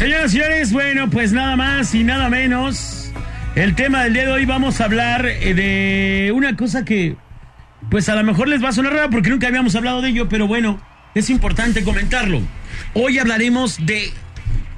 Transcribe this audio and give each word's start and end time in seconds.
Señoras 0.00 0.32
y 0.32 0.38
señores, 0.38 0.72
bueno, 0.72 1.10
pues 1.10 1.34
nada 1.34 1.56
más 1.56 1.94
y 1.94 2.04
nada 2.04 2.30
menos. 2.30 3.12
El 3.54 3.74
tema 3.74 4.02
del 4.04 4.14
día 4.14 4.24
de 4.24 4.32
hoy 4.32 4.46
vamos 4.46 4.80
a 4.80 4.86
hablar 4.86 5.26
eh, 5.26 5.52
de 5.52 6.32
una 6.32 6.56
cosa 6.56 6.86
que, 6.86 7.16
pues 7.90 8.08
a 8.08 8.14
lo 8.14 8.24
mejor 8.24 8.48
les 8.48 8.64
va 8.64 8.70
a 8.70 8.72
sonar 8.72 8.94
rara 8.94 9.10
porque 9.10 9.28
nunca 9.28 9.48
habíamos 9.48 9.74
hablado 9.74 10.00
de 10.00 10.08
ello, 10.08 10.26
pero 10.26 10.46
bueno, 10.46 10.80
es 11.14 11.28
importante 11.28 11.84
comentarlo. 11.84 12.40
Hoy 12.94 13.18
hablaremos 13.18 13.84
de 13.84 14.10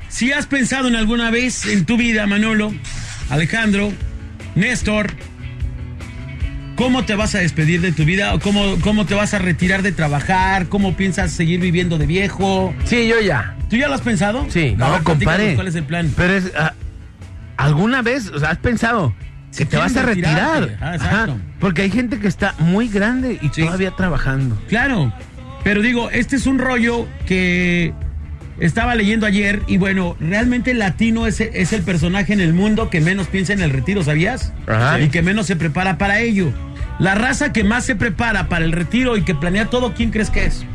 si 0.08 0.32
has 0.32 0.46
pensado 0.46 0.88
en 0.88 0.96
alguna 0.96 1.30
vez 1.30 1.66
en 1.66 1.84
tu 1.84 1.96
vida, 1.96 2.26
Manolo, 2.26 2.74
Alejandro, 3.30 3.92
Néstor, 4.56 5.12
¿Cómo 6.74 7.04
te 7.04 7.14
vas 7.14 7.34
a 7.36 7.38
despedir 7.38 7.80
de 7.80 7.92
tu 7.92 8.04
vida? 8.04 8.36
¿Cómo, 8.42 8.76
¿Cómo 8.80 9.06
te 9.06 9.14
vas 9.14 9.34
a 9.34 9.38
retirar 9.38 9.82
de 9.82 9.92
trabajar? 9.92 10.66
¿Cómo 10.68 10.96
piensas 10.96 11.30
seguir 11.30 11.60
viviendo 11.60 11.96
de 11.96 12.06
viejo? 12.06 12.74
Sí, 12.86 13.06
yo 13.06 13.20
ya. 13.20 13.54
¿Tú 13.72 13.78
ya 13.78 13.88
lo 13.88 13.94
has 13.94 14.02
pensado? 14.02 14.44
Sí. 14.50 14.74
No, 14.76 14.90
ver, 14.92 15.02
compadre. 15.02 15.24
platícanos 15.24 15.54
¿Cuál 15.54 15.66
es 15.68 15.74
el 15.76 15.84
plan? 15.84 16.12
Pero 16.14 16.34
es. 16.34 16.52
ah, 16.58 16.74
¿Alguna 17.56 18.02
vez 18.02 18.28
o 18.28 18.38
sea, 18.38 18.50
has 18.50 18.58
pensado 18.58 19.14
que 19.50 19.56
Si 19.56 19.64
te 19.64 19.78
vas 19.78 19.96
a 19.96 20.02
retirar? 20.02 20.76
Ah, 20.82 20.94
exacto. 20.94 21.38
porque 21.58 21.80
hay 21.80 21.90
gente 21.90 22.18
que 22.18 22.28
está 22.28 22.54
muy 22.58 22.88
grande 22.88 23.38
y 23.40 23.48
Sí. 23.48 23.62
todavía 23.64 23.92
trabajando. 23.92 24.60
Claro, 24.68 25.10
pero 25.64 25.80
digo, 25.80 26.10
este 26.10 26.36
es 26.36 26.46
un 26.46 26.58
rollo 26.58 27.08
que 27.24 27.94
estaba 28.60 28.94
leyendo 28.94 29.24
ayer 29.24 29.62
y 29.66 29.78
bueno, 29.78 30.16
realmente 30.20 30.74
latino 30.74 31.26
es, 31.26 31.40
es 31.40 31.72
el 31.72 31.80
personaje 31.80 32.34
en 32.34 32.40
el 32.42 32.52
mundo 32.52 32.90
que 32.90 33.00
menos 33.00 33.28
piensa 33.28 33.54
en 33.54 33.62
el 33.62 33.70
retiro, 33.70 34.04
¿sabías? 34.04 34.52
Ajá. 34.66 35.00
Y 35.00 35.08
que 35.08 35.22
menos 35.22 35.46
se 35.46 35.56
prepara 35.56 35.96
para 35.96 36.20
ello. 36.20 36.52
La 36.98 37.14
raza 37.14 37.54
que 37.54 37.64
más 37.64 37.86
se 37.86 37.96
prepara 37.96 38.48
para 38.48 38.66
el 38.66 38.72
retiro 38.72 39.16
y 39.16 39.22
que 39.22 39.34
planea 39.34 39.70
todo, 39.70 39.94
¿quién 39.94 40.10
crees 40.10 40.28
que 40.28 40.44
es? 40.44 40.66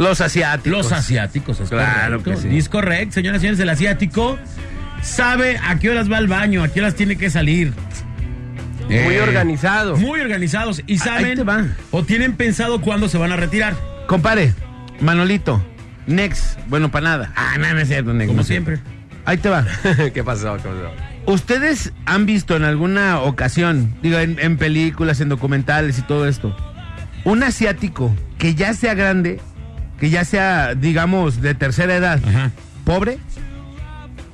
Los 0.00 0.20
asiáticos. 0.20 0.72
Los 0.78 0.92
asiáticos, 0.92 1.60
es 1.60 1.68
Claro 1.68 2.18
correcto. 2.22 2.42
que 2.42 2.48
sí. 2.50 2.58
Es 2.58 2.68
correcto, 2.68 3.14
señoras 3.14 3.38
y 3.38 3.40
señores, 3.42 3.60
el 3.60 3.68
asiático 3.68 4.38
sabe 5.02 5.58
a 5.58 5.78
qué 5.78 5.90
horas 5.90 6.10
va 6.10 6.16
al 6.18 6.26
baño, 6.28 6.62
a 6.62 6.68
qué 6.68 6.80
horas 6.80 6.94
tiene 6.94 7.16
que 7.16 7.30
salir. 7.30 7.72
Muy 8.86 8.96
Eh, 8.96 9.20
organizado. 9.22 9.96
Muy 9.96 10.20
organizados 10.20 10.82
y 10.86 10.98
saben 10.98 11.36
te 11.36 11.44
va. 11.44 11.64
o 11.92 12.02
tienen 12.02 12.32
pensado 12.34 12.80
cuándo 12.80 13.08
se 13.08 13.18
van 13.18 13.30
a 13.30 13.36
retirar. 13.36 13.74
Compare, 14.08 14.52
Manolito, 15.00 15.62
Next, 16.06 16.58
bueno, 16.68 16.90
para 16.90 17.04
nada. 17.04 17.32
Ah, 17.36 17.56
no, 17.58 17.72
no 17.72 17.78
es 17.80 17.86
cierto, 17.88 18.12
Next. 18.12 18.28
Como 18.28 18.38
no 18.40 18.44
siempre. 18.44 18.78
Ahí 19.26 19.36
te 19.36 19.48
va. 19.48 19.64
¿Qué 20.14 20.24
pasó? 20.24 20.56
¿Qué 20.56 20.62
pasó? 20.62 20.90
¿Ustedes 21.26 21.92
han 22.06 22.26
visto 22.26 22.56
en 22.56 22.64
alguna 22.64 23.20
ocasión, 23.20 23.94
digo, 24.02 24.18
en, 24.18 24.38
en 24.40 24.56
películas, 24.56 25.20
en 25.20 25.28
documentales 25.28 25.98
y 25.98 26.02
todo 26.02 26.26
esto, 26.26 26.56
un 27.24 27.42
asiático 27.44 28.12
que 28.38 28.54
ya 28.56 28.72
sea 28.74 28.94
grande, 28.94 29.38
que 30.00 30.10
ya 30.10 30.24
sea, 30.24 30.74
digamos, 30.74 31.40
de 31.42 31.54
tercera 31.54 31.94
edad, 31.94 32.20
Ajá. 32.26 32.50
pobre? 32.84 33.18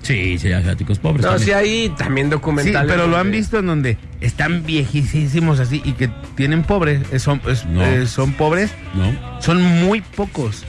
Sí, 0.03 0.39
sí, 0.39 0.53
asiáticos 0.53 1.01
pobres. 1.01 1.23
No, 1.27 1.31
también. 1.33 1.47
sí, 1.47 1.53
ahí 1.53 1.93
también 1.99 2.29
Sí, 2.29 2.31
documentales. 2.31 2.91
pero 2.93 3.09
lo 3.09 3.17
han 3.19 3.33
visto 3.33 3.59
en 3.59 3.67
donde 3.67 3.99
están 4.21 4.65
viejísimos 4.65 5.59
así 5.59 5.83
y 5.85 5.93
que 5.95 6.09
tienen 6.37 6.63
pobres, 6.63 7.03
eh, 7.13 7.19
son, 7.19 7.41
es- 7.49 7.67
No. 7.67 7.83
eh, 7.85 8.07
son 8.07 8.33
pobres, 8.35 8.71
¿No? 8.95 9.43
son 9.43 9.61
muy 9.85 10.03
pocos. 10.03 10.65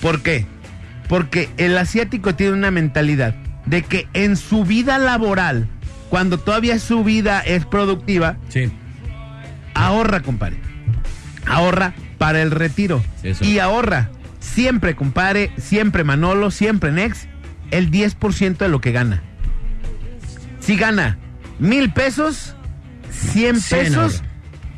¿Por 0.00 0.22
qué? 0.22 0.46
Porque 1.08 1.48
el 1.56 1.76
asiático 1.76 2.36
tiene 2.36 2.52
una 2.52 2.70
mentalidad 2.70 3.34
de 3.64 3.82
que 3.82 4.06
en 4.12 4.36
su 4.36 4.64
vida 4.64 4.98
laboral, 4.98 5.66
cuando 6.08 6.38
todavía 6.38 6.78
su 6.78 7.02
vida 7.02 7.40
es 7.40 7.64
productiva, 7.64 8.36
Sí. 8.48 8.70
ahorra, 9.74 10.20
compadre. 10.22 10.58
Ahorra 11.44 11.92
para 12.18 12.40
el 12.42 12.52
retiro. 12.52 13.02
Eso. 13.24 13.44
Y 13.44 13.58
ahorra 13.58 14.10
siempre, 14.46 14.96
compadre, 14.96 15.50
siempre 15.58 16.04
Manolo, 16.04 16.50
siempre 16.50 16.92
Nex, 16.92 17.28
el 17.70 17.90
10% 17.90 18.56
de 18.56 18.68
lo 18.68 18.80
que 18.80 18.92
gana. 18.92 19.22
Si 20.60 20.76
gana 20.76 21.18
mil 21.58 21.92
pesos, 21.92 22.54
100 23.10 23.60
Cien 23.60 23.84
pesos 23.84 24.22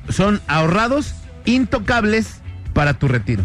son 0.08 0.40
ahorrados 0.46 1.14
intocables 1.44 2.40
para 2.72 2.94
tu 2.94 3.08
retiro. 3.08 3.44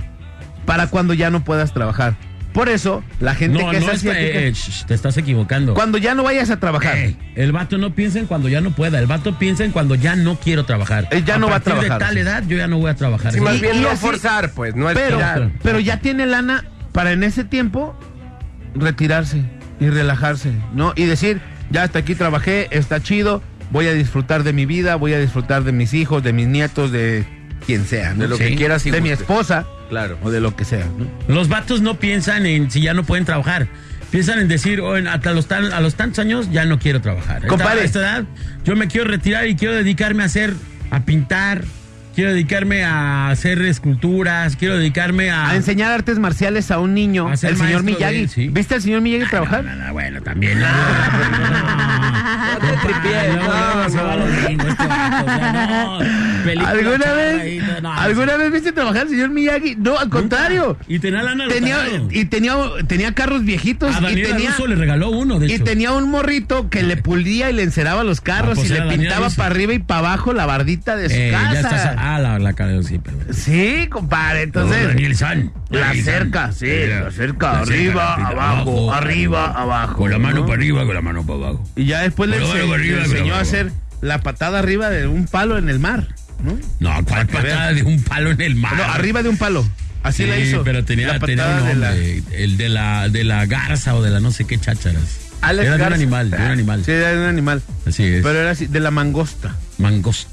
Para 0.66 0.88
cuando 0.88 1.14
ya 1.14 1.30
no 1.30 1.44
puedas 1.44 1.74
trabajar. 1.74 2.16
Por 2.54 2.70
eso, 2.70 3.04
la 3.20 3.34
gente 3.34 3.58
No, 3.64 3.72
que 3.72 3.80
no, 3.80 3.92
es 3.92 4.04
eh, 4.06 4.52
sh, 4.54 4.86
te 4.86 4.94
estás 4.94 5.18
equivocando. 5.18 5.74
cuando 5.74 5.98
ya 5.98 6.14
no 6.14 6.24
vayas 6.24 6.52
a 6.52 6.60
trabajar. 6.60 6.96
Eh, 6.98 7.16
el 7.36 7.52
vato 7.52 7.78
no 7.80 7.96
piensa 7.96 8.20
en 8.20 8.28
cuando 8.28 8.48
ya 8.48 8.62
no 8.62 8.72
pueda, 8.72 9.00
el 9.00 9.08
vato 9.08 9.40
piensa 9.40 9.64
en 9.66 9.72
cuando 9.72 9.96
ya 9.96 10.16
no 10.16 10.36
quiero 10.40 10.64
trabajar. 10.64 11.08
Él 11.12 11.26
ya 11.26 11.40
no 11.40 11.50
va 11.50 11.56
a 11.56 11.60
trabajar, 11.62 11.94
de 11.94 12.06
tal 12.06 12.14
sí. 12.14 12.20
edad 12.20 12.44
yo 12.48 12.58
ya 12.58 12.68
no 12.68 12.78
voy 12.78 12.92
a 12.92 12.96
trabajar. 12.96 13.34
Sí, 13.34 13.40
más 13.42 13.60
bien 13.60 13.78
y 13.78 13.80
no 13.80 13.90
así- 13.90 13.98
forzar, 14.06 14.52
pues, 14.52 14.76
no 14.76 14.86
Pero, 14.94 15.00
esperar. 15.20 15.52
pero 15.64 15.80
ya 15.80 16.00
tiene 16.00 16.26
lana 16.28 16.64
para 16.92 17.12
en 17.12 17.24
ese 17.24 17.44
tiempo 17.44 17.98
retirarse 18.76 19.42
y 19.80 19.90
relajarse, 19.90 20.52
¿no? 20.74 20.94
Y 20.96 21.06
decir, 21.06 21.42
ya 21.72 21.84
hasta 21.84 22.00
aquí 22.00 22.16
trabajé, 22.16 22.68
está 22.72 23.02
chido, 23.02 23.42
voy 23.72 23.88
a 23.88 23.94
disfrutar 23.94 24.44
de 24.44 24.54
mi 24.54 24.66
vida, 24.66 24.96
voy 24.96 25.14
a 25.14 25.20
disfrutar 25.20 25.64
de 25.64 25.72
mis 25.72 25.94
hijos, 25.94 26.24
de 26.24 26.34
mis 26.34 26.48
nietos, 26.48 26.92
de 26.92 27.26
quien 27.66 27.86
sea, 27.86 28.14
¿no? 28.14 28.24
De 28.24 28.28
lo 28.28 28.38
que 28.38 28.56
quieras 28.56 28.86
y 28.86 28.92
de 28.92 29.02
mi 29.02 29.10
esposa 29.10 29.66
Claro. 29.94 30.18
o 30.24 30.32
de 30.32 30.40
lo 30.42 30.56
que 30.56 30.66
sea, 30.66 30.86
¿no? 30.98 31.08
Los 31.34 31.48
vatos 31.50 31.82
no 31.82 32.00
piensan 32.00 32.46
en 32.46 32.70
si 32.72 32.82
ya 32.82 32.94
no 32.94 33.04
pueden 33.04 33.26
trabajar. 33.26 33.68
Piensan 34.12 34.40
en 34.40 34.48
decir, 34.48 34.80
"Oh, 34.82 34.96
en- 34.98 35.08
hasta 35.08 35.32
los 35.34 35.48
tan- 35.48 35.72
a 35.74 35.80
los 35.82 35.96
tantos 35.96 36.20
años 36.20 36.52
ya 36.52 36.66
no 36.66 36.78
quiero 36.80 37.02
trabajar. 37.02 37.48
Compadre. 37.48 37.82
A 37.82 37.84
esta 37.84 38.00
edad 38.00 38.24
yo 38.64 38.76
me 38.76 38.88
quiero 38.88 39.08
retirar 39.10 39.48
y 39.48 39.56
quiero 39.56 39.74
dedicarme 39.74 40.24
a 40.24 40.26
hacer, 40.28 40.54
a 40.92 41.00
pintar, 41.06 41.64
quiero 42.14 42.32
dedicarme 42.32 42.84
a 42.84 43.30
hacer 43.30 43.62
esculturas, 43.62 44.56
quiero 44.56 44.78
dedicarme 44.78 45.30
a... 45.32 45.50
A 45.50 45.56
enseñar 45.56 45.92
artes 45.92 46.20
marciales 46.20 46.72
a 46.72 46.80
un 46.80 46.94
niño, 46.94 47.28
A 47.28 47.38
ser 47.38 47.52
el 47.52 47.58
señor 47.58 47.84
Miyagi. 47.84 48.28
sí. 48.28 48.48
¿Viste 48.50 48.76
al 48.76 48.82
señor 48.82 49.02
Miyagi 49.02 49.30
trabajar? 49.30 49.64
No, 49.64 49.76
no, 49.76 49.86
no, 49.88 49.94
bueno, 49.94 50.22
también. 50.22 50.60
No, 50.60 50.68
No 52.54 52.60
te 52.60 52.78
tripies, 52.78 53.34
Luego, 53.34 53.48
no, 53.54 53.74
luego 53.76 53.90
se 53.90 53.98
va 53.98 54.14
a 54.14 54.16
no. 54.18 54.26
los 54.26 54.44
gringos, 54.44 54.78
vato, 54.78 55.24
o 55.26 55.26
sea, 55.26 55.68
no. 56.00 56.00
Película 56.44 56.70
¿Alguna 56.70 57.14
vez? 57.14 57.42
ahí, 57.42 57.62
no, 57.82 57.94
¿Alguna 57.94 58.38
vez 58.38 58.52
viste 58.52 58.72
trabajar 58.72 59.02
al 59.04 59.10
señor 59.10 59.30
Miyagi? 59.30 59.76
No, 59.78 59.98
al 59.98 60.10
contrario. 60.10 60.78
Y 60.88 61.00
tenía 61.00 61.24
lana 61.24 61.48
Tenía, 61.48 61.78
y 62.12 62.26
tenía, 62.26 62.56
tenía 62.88 63.14
carros 63.14 63.44
viejitos 63.44 63.96
A 63.96 64.12
y 64.12 64.22
tenía, 64.22 64.52
le 64.68 64.76
regaló 64.76 65.10
uno, 65.10 65.40
de 65.40 65.48
y 65.48 65.54
hecho. 65.54 65.64
tenía 65.64 65.92
un 65.94 66.10
morrito 66.10 66.70
que 66.70 66.84
le 66.84 66.98
pulía 66.98 67.50
y 67.50 67.54
le 67.54 67.64
enceraba 67.64 68.04
los 68.04 68.22
carros 68.22 68.52
Ah, 68.58 68.62
pues 68.62 68.70
y 68.70 68.74
le 68.74 68.82
pintaba 68.98 69.30
para 69.30 69.50
arriba 69.50 69.74
y 69.74 69.80
para 69.80 70.00
abajo 70.00 70.34
la 70.34 70.46
bardita 70.46 70.96
de 70.96 71.10
su 71.10 71.16
Eh, 71.16 71.32
casa. 71.32 71.54
ya 71.54 71.60
estás. 71.60 71.96
Ah, 72.06 72.20
la, 72.20 72.38
la 72.38 72.52
cara 72.54 72.72
de 72.74 72.84
sí, 72.84 73.00
perdón. 73.00 73.34
Sí, 73.34 73.88
compadre, 73.90 74.42
entonces. 74.44 74.78
Oh, 74.84 74.88
Daniel 74.90 75.16
San. 75.16 75.54
la 75.70 75.94
cerca, 75.94 76.52
sí, 76.52 76.68
la 76.90 77.10
cerca, 77.12 77.54
la 77.54 77.60
arriba, 77.62 78.16
cerca, 78.18 78.28
abajo, 78.30 78.94
arriba, 78.94 79.46
abajo. 79.52 79.96
Con 79.98 80.12
la 80.12 80.20
mano 80.20 80.42
¿no? 80.42 80.46
para 80.46 80.56
arriba, 80.56 80.86
con 80.86 80.96
la 80.96 81.02
mano 81.02 81.26
para 81.26 81.40
abajo. 81.40 81.64
Y 81.78 81.86
ya 81.86 82.02
después 82.02 82.30
le, 82.30 82.42
ense- 82.42 82.74
arriba, 82.74 83.04
enseñó 83.06 83.36
a 83.36 83.40
hacer 83.40 83.72
la 84.02 84.20
patada 84.20 84.60
arriba 84.60 84.90
de 84.90 85.08
un 85.08 85.28
palo 85.28 85.58
en 85.58 85.70
el 85.70 85.80
mar, 85.80 86.10
¿no? 86.44 86.58
No, 86.82 87.06
¿cuál 87.06 87.26
patada 87.28 87.72
de 87.72 87.84
un 87.84 88.04
palo 88.04 88.32
en 88.32 88.42
el 88.42 88.56
mar? 88.56 88.76
No, 88.76 88.84
arriba 88.84 89.24
de 89.24 89.30
un 89.30 89.38
palo. 89.38 89.66
Así 90.04 90.24
Sí, 90.24 90.30
la 90.30 90.38
hizo. 90.38 90.64
pero 90.66 90.84
tenía, 90.84 91.08
la 91.08 91.20
tenía 91.20 91.48
un 91.62 91.66
de 91.68 91.76
la- 91.76 91.96
el 91.96 92.58
de 92.58 92.68
la, 92.68 93.08
de 93.08 93.24
la 93.24 93.46
garza 93.46 93.96
o 93.96 94.02
de 94.04 94.10
la 94.10 94.20
no 94.20 94.32
sé 94.32 94.44
qué 94.46 94.58
chácharas. 94.58 95.22
Alex 95.40 95.68
era 95.68 95.78
de 95.78 95.88
un 95.88 95.94
animal, 95.94 96.30
de 96.32 96.38
un 96.38 96.44
animal. 96.44 96.84
Sí, 96.86 96.92
era 96.92 97.12
de 97.14 97.18
un 97.20 97.28
animal. 97.28 97.62
Así 97.88 98.04
es. 98.04 98.24
Pero 98.24 98.40
era 98.40 98.52
así, 98.52 98.66
de 98.68 98.80
la 98.82 98.92
mangosta. 98.92 99.56
Mangos. 99.84 100.28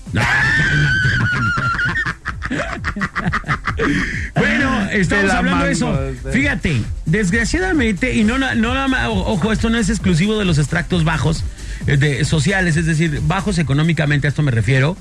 bueno, 4.37 4.89
estamos 4.93 5.31
hablando 5.33 5.65
de 5.65 5.73
eso. 5.73 5.91
mangosta. 5.93 6.31
Fíjate, 6.31 6.83
desgraciadamente, 7.07 8.15
y 8.15 8.23
no, 8.25 8.39
no 8.39 8.55
nada 8.75 8.87
más, 8.89 9.09
o- 9.09 9.27
ojo, 9.27 9.53
esto 9.53 9.69
no 9.71 9.79
es 9.79 9.89
exclusivo 9.89 10.39
de 10.39 10.45
los 10.45 10.59
extractos 10.59 11.03
bajos 11.05 11.43
eh, 11.87 11.97
de, 11.97 12.25
sociales, 12.25 12.77
es 12.77 12.87
decir, 12.87 13.21
bajos 13.25 13.59
económicamente, 13.59 14.27
a 14.27 14.31
esto 14.31 14.43
me 14.43 14.51
refiero. 14.53 14.97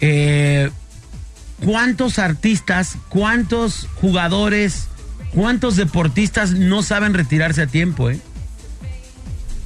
Eh, 0.00 0.70
¿Cuántos 1.64 2.18
artistas, 2.18 2.96
cuántos 3.08 3.88
jugadores, 3.94 4.88
cuántos 5.32 5.76
deportistas 5.76 6.50
no 6.52 6.82
saben 6.82 7.14
retirarse 7.14 7.62
a 7.62 7.66
tiempo, 7.66 8.10
eh? 8.10 8.20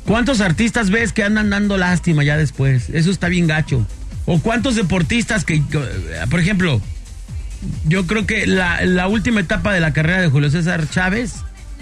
¿Cuántos 0.07 0.41
artistas 0.41 0.91
ves 0.91 1.13
que 1.13 1.23
andan 1.25 1.51
dando 1.51 1.77
lástima 1.79 2.23
ya 2.25 2.37
después? 2.37 2.91
Eso 2.91 3.11
está 3.11 3.29
bien 3.29 3.47
gacho. 3.47 3.87
¿O 4.33 4.39
cuántos 4.39 4.77
deportistas 4.77 5.45
que, 5.45 5.61
por 6.31 6.39
ejemplo, 6.39 6.81
yo 7.89 8.07
creo 8.07 8.27
que 8.27 8.47
la, 8.47 8.85
la 8.85 9.09
última 9.09 9.41
etapa 9.41 9.75
de 9.75 9.81
la 9.81 9.93
carrera 9.93 10.21
de 10.21 10.29
Julio 10.29 10.49
César 10.51 10.89
Chávez 10.89 11.35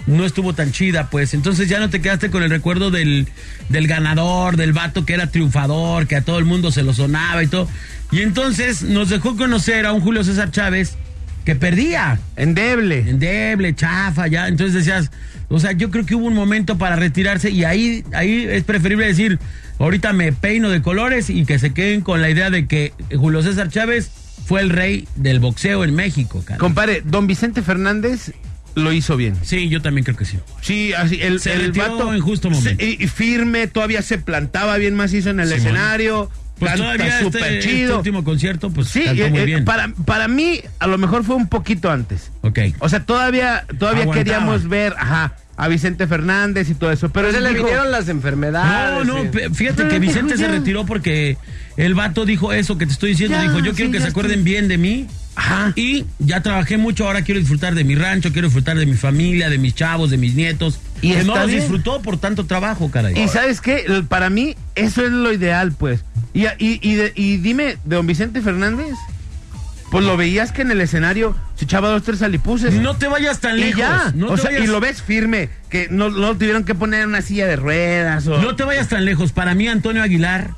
no 0.07 0.25
estuvo 0.25 0.53
tan 0.53 0.71
chida, 0.71 1.11
pues. 1.11 1.35
Entonces 1.35 1.69
ya 1.69 1.79
no 1.79 1.91
te 1.91 2.01
quedaste 2.01 2.31
con 2.31 2.41
el 2.41 2.49
recuerdo 2.49 2.89
del, 2.89 3.27
del 3.69 3.85
ganador, 3.85 4.57
del 4.57 4.73
vato 4.73 5.05
que 5.05 5.13
era 5.13 5.27
triunfador, 5.27 6.07
que 6.07 6.15
a 6.15 6.21
todo 6.21 6.39
el 6.39 6.45
mundo 6.45 6.71
se 6.71 6.81
lo 6.81 6.91
sonaba 6.91 7.43
y 7.43 7.47
todo. 7.47 7.67
Y 8.11 8.21
entonces 8.21 8.81
nos 8.81 9.09
dejó 9.09 9.37
conocer 9.37 9.85
a 9.85 9.93
un 9.93 10.01
Julio 10.01 10.23
César 10.23 10.49
Chávez 10.49 10.97
que 11.45 11.53
perdía 11.53 12.19
Endeble. 12.35 13.11
endeble, 13.11 13.75
chafa, 13.75 14.25
ya. 14.25 14.47
Entonces 14.47 14.73
decías, 14.73 15.11
o 15.49 15.59
sea, 15.59 15.73
yo 15.73 15.91
creo 15.91 16.03
que 16.03 16.15
hubo 16.15 16.25
un 16.25 16.33
momento 16.33 16.79
para 16.79 16.95
retirarse 16.95 17.51
y 17.51 17.63
ahí, 17.63 18.03
ahí 18.11 18.47
es 18.49 18.63
preferible 18.63 19.05
decir, 19.05 19.37
ahorita 19.79 20.13
me 20.13 20.31
peino 20.33 20.69
de 20.69 20.81
colores 20.81 21.29
y 21.29 21.45
que 21.45 21.57
se 21.59 21.73
queden 21.73 22.01
con 22.01 22.21
la 22.21 22.29
idea 22.29 22.49
de 22.49 22.67
que 22.67 22.93
Julio 23.15 23.41
César 23.41 23.69
Chávez 23.69 24.11
fue 24.45 24.61
el 24.61 24.69
rey 24.69 25.07
del 25.15 25.39
boxeo 25.39 25.83
en 25.83 25.95
México, 25.95 26.43
cara. 26.45 26.57
Compadre, 26.57 27.01
don 27.05 27.27
Vicente 27.27 27.61
Fernández 27.61 28.33
lo 28.75 28.93
hizo 28.93 29.17
bien. 29.17 29.35
Sí, 29.41 29.67
yo 29.69 29.81
también 29.81 30.05
creo 30.05 30.15
que 30.17 30.25
sí. 30.25 30.37
Sí, 30.61 30.93
así, 30.93 31.19
el, 31.21 31.39
Se 31.39 31.53
el 31.53 31.71
vato 31.71 32.13
en 32.13 32.21
justo 32.21 32.49
momento. 32.49 32.83
se- 32.83 32.85
y, 33.03 33.07
firme, 33.07 33.67
todavía 33.67 34.01
se 34.01 34.17
plantaba 34.17 34.77
bien 34.77 34.95
macizo 34.95 35.29
en 35.31 35.39
el 35.39 35.47
Simón. 35.49 35.59
escenario. 35.65 36.31
Pues 36.59 36.71
canta 36.71 36.83
todavía 36.93 37.19
súper 37.21 37.41
este, 37.43 37.57
este 37.59 37.69
chido. 37.69 37.97
último 37.99 38.23
concierto, 38.25 38.69
pues 38.69 38.89
sí, 38.89 39.03
cantó 39.05 39.23
eh, 39.25 39.29
muy 39.29 39.39
eh, 39.39 39.45
bien. 39.45 39.65
para, 39.65 39.93
para 40.05 40.27
mí, 40.27 40.59
a 40.79 40.87
lo 40.87 40.97
mejor 40.97 41.23
fue 41.23 41.35
un 41.35 41.47
poquito 41.47 41.89
antes. 41.89 42.31
Ok. 42.41 42.59
O 42.79 42.89
sea, 42.89 43.05
todavía, 43.05 43.65
todavía 43.77 44.03
Aguantaba. 44.03 44.13
queríamos 44.25 44.67
ver, 44.67 44.93
ajá, 44.97 45.35
a 45.61 45.67
Vicente 45.67 46.07
Fernández 46.07 46.69
y 46.69 46.73
todo 46.73 46.89
eso. 46.91 47.09
Pero 47.09 47.27
Pero 47.27 47.31
se 47.31 47.37
él 47.39 47.43
le 47.43 47.49
dijo- 47.49 47.63
vinieron 47.65 47.91
las 47.91 48.07
enfermedades. 48.07 49.05
No, 49.05 49.23
no, 49.23 49.23
eh. 49.37 49.49
fíjate 49.53 49.87
que 49.89 49.99
Vicente 49.99 50.37
se 50.37 50.47
retiró 50.47 50.85
porque 50.85 51.37
el 51.75 51.93
vato 51.95 52.25
dijo 52.25 52.53
eso 52.53 52.77
que 52.77 52.85
te 52.85 52.93
estoy 52.93 53.09
diciendo. 53.11 53.35
Ya, 53.35 53.43
dijo, 53.43 53.59
yo 53.59 53.73
quiero 53.73 53.91
que 53.91 53.99
se 53.99 54.07
acuerden 54.07 54.39
estoy. 54.39 54.51
bien 54.53 54.67
de 54.69 54.77
mí. 54.77 55.07
Ajá. 55.35 55.71
Y 55.75 56.05
ya 56.19 56.41
trabajé 56.41 56.77
mucho, 56.77 57.07
ahora 57.07 57.21
quiero 57.21 57.39
disfrutar 57.39 57.73
de 57.75 57.83
mi 57.85 57.95
rancho, 57.95 58.31
quiero 58.33 58.47
disfrutar 58.47 58.77
de 58.77 58.85
mi 58.85 58.95
familia, 58.95 59.49
de 59.49 59.57
mis 59.57 59.73
chavos, 59.75 60.09
de 60.11 60.17
mis 60.17 60.33
nietos. 60.35 60.79
Y 61.01 61.11
que 61.13 61.23
no 61.23 61.35
los 61.35 61.47
bien. 61.47 61.59
disfrutó 61.59 62.01
por 62.01 62.17
tanto 62.17 62.45
trabajo, 62.45 62.89
caray. 62.91 63.17
Y 63.17 63.27
sabes 63.29 63.61
qué, 63.61 64.03
para 64.09 64.29
mí 64.29 64.55
eso 64.75 65.05
es 65.05 65.11
lo 65.11 65.31
ideal, 65.31 65.71
pues. 65.71 66.03
Y, 66.33 66.45
y, 66.57 66.79
y, 66.81 66.95
de- 66.95 67.13
y 67.15 67.37
dime, 67.37 67.77
de 67.85 67.95
don 67.95 68.05
Vicente 68.07 68.41
Fernández, 68.41 68.95
pues 69.91 70.05
lo 70.05 70.17
veías 70.17 70.51
que 70.51 70.61
en 70.61 70.71
el 70.71 70.81
escenario 70.81 71.35
se 71.55 71.65
echaba 71.65 71.89
dos, 71.89 72.03
tres 72.03 72.21
alipuses. 72.21 72.73
no 72.75 72.95
te 72.95 73.07
vayas 73.07 73.39
tan 73.39 73.57
y 73.57 73.61
lejos. 73.61 73.79
ya, 73.79 74.11
no, 74.15 74.27
o 74.27 74.37
sea, 74.37 74.51
vayas, 74.51 74.63
y 74.63 74.67
lo 74.67 74.79
ves 74.79 75.01
firme, 75.01 75.49
que 75.69 75.87
no, 75.89 76.09
no 76.09 76.35
tuvieron 76.35 76.63
que 76.63 76.75
poner 76.75 77.07
una 77.07 77.21
silla 77.21 77.47
de 77.47 77.55
ruedas 77.55 78.27
o... 78.27 78.41
no 78.41 78.55
te 78.55 78.63
vayas 78.63 78.87
tan 78.87 79.05
lejos. 79.05 79.31
Para 79.31 79.55
mí, 79.55 79.67
Antonio 79.67 80.03
Aguilar 80.03 80.51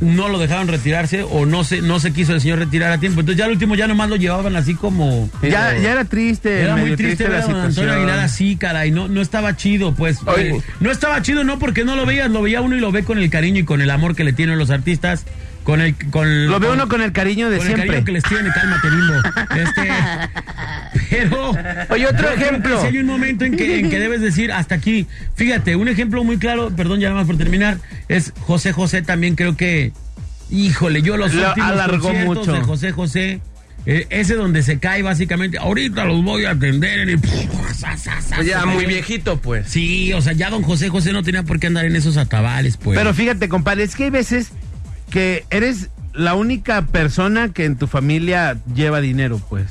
no 0.00 0.28
lo 0.28 0.38
dejaron 0.38 0.66
retirarse 0.66 1.22
o 1.22 1.46
no 1.46 1.62
se, 1.62 1.80
no 1.80 2.00
se 2.00 2.12
quiso 2.12 2.34
el 2.34 2.40
señor 2.40 2.58
retirar 2.58 2.92
a 2.92 2.98
tiempo. 2.98 3.20
Entonces 3.20 3.38
ya 3.38 3.44
al 3.44 3.52
último 3.52 3.76
ya 3.76 3.86
nomás 3.86 4.10
lo 4.10 4.16
llevaban 4.16 4.56
así 4.56 4.74
como... 4.74 5.30
ya, 5.42 5.78
ya 5.78 5.92
era 5.92 6.04
triste, 6.04 6.62
Era 6.62 6.72
muy 6.74 6.82
medio 6.82 6.96
triste 6.96 7.28
ver 7.28 7.42
a 7.42 7.46
don 7.46 7.54
Antonio. 7.54 7.92
Aguilar 7.92 8.18
así, 8.18 8.56
caray. 8.56 8.90
No, 8.90 9.06
no 9.06 9.20
estaba 9.20 9.56
chido, 9.56 9.94
pues. 9.94 10.18
Oye. 10.26 10.56
Eh, 10.56 10.62
No 10.80 10.90
estaba 10.90 11.22
chido, 11.22 11.44
no 11.44 11.58
porque 11.58 11.84
no 11.84 11.94
lo 11.94 12.04
veías, 12.04 12.30
lo 12.30 12.42
veía 12.42 12.60
uno 12.60 12.76
y 12.76 12.80
lo 12.80 12.90
ve 12.90 13.04
con 13.04 13.18
el 13.18 13.30
cariño 13.30 13.60
y 13.60 13.64
con 13.64 13.80
el 13.80 13.90
amor 13.90 14.16
que 14.16 14.24
le 14.24 14.32
tienen 14.32 14.58
los 14.58 14.70
artistas. 14.70 15.24
Con 15.64 15.80
el. 15.80 15.94
Con, 16.10 16.48
Lo 16.48 16.58
ve 16.60 16.68
uno 16.70 16.88
con 16.88 17.02
el 17.02 17.12
cariño 17.12 17.48
de 17.50 17.58
con 17.58 17.66
el 17.66 17.74
siempre. 17.74 17.86
cariño 17.88 18.04
que 18.04 18.12
les 18.12 18.22
tiene, 18.24 18.50
cálmate, 18.52 18.90
lindo. 18.90 19.14
Este. 19.56 19.88
Pero. 21.10 21.52
Oye, 21.90 22.06
otro 22.06 22.28
ejemplo. 22.30 22.80
sí 22.80 22.86
hay 22.88 22.98
un 22.98 23.06
momento 23.06 23.44
en 23.44 23.56
que, 23.56 23.78
en 23.78 23.90
que 23.90 23.98
debes 23.98 24.20
decir 24.20 24.50
hasta 24.52 24.74
aquí. 24.74 25.06
Fíjate, 25.36 25.76
un 25.76 25.88
ejemplo 25.88 26.24
muy 26.24 26.38
claro, 26.38 26.70
perdón, 26.74 27.00
ya 27.00 27.08
nada 27.08 27.20
más 27.20 27.26
por 27.26 27.36
terminar, 27.38 27.78
es 28.08 28.32
José 28.40 28.72
José 28.72 29.02
también 29.02 29.34
creo 29.36 29.56
que. 29.56 29.92
Híjole, 30.50 31.00
yo 31.02 31.16
los 31.16 31.32
Lo 31.32 31.48
últimos 31.48 31.70
alargó 31.70 32.12
mucho. 32.12 32.52
de 32.52 32.60
José 32.60 32.92
José. 32.92 33.40
eh, 33.86 34.06
ese 34.10 34.34
donde 34.34 34.62
se 34.62 34.78
cae 34.78 35.02
básicamente, 35.02 35.56
ahorita 35.58 36.04
los 36.04 36.22
voy 36.22 36.44
a 36.44 36.50
atender 36.50 37.08
y 37.08 37.16
Pues 37.16 38.46
ya 38.46 38.66
muy 38.66 38.84
viejito, 38.86 39.38
pues. 39.38 39.66
Sí, 39.68 40.12
o 40.12 40.20
sea, 40.20 40.32
ya 40.34 40.50
don 40.50 40.62
José 40.62 40.88
José 40.88 41.12
no 41.12 41.22
tenía 41.22 41.42
por 41.42 41.58
qué 41.58 41.68
andar 41.68 41.84
en 41.86 41.96
esos 41.96 42.16
atabales, 42.16 42.76
pues. 42.76 42.98
Pero 42.98 43.14
fíjate, 43.14 43.48
compadre, 43.48 43.84
es 43.84 43.96
que 43.96 44.04
hay 44.04 44.10
veces 44.10 44.50
que 45.12 45.44
eres 45.50 45.90
la 46.14 46.34
única 46.34 46.82
persona 46.86 47.50
que 47.52 47.64
en 47.64 47.76
tu 47.76 47.86
familia 47.86 48.56
lleva 48.74 49.00
dinero, 49.00 49.40
pues. 49.48 49.66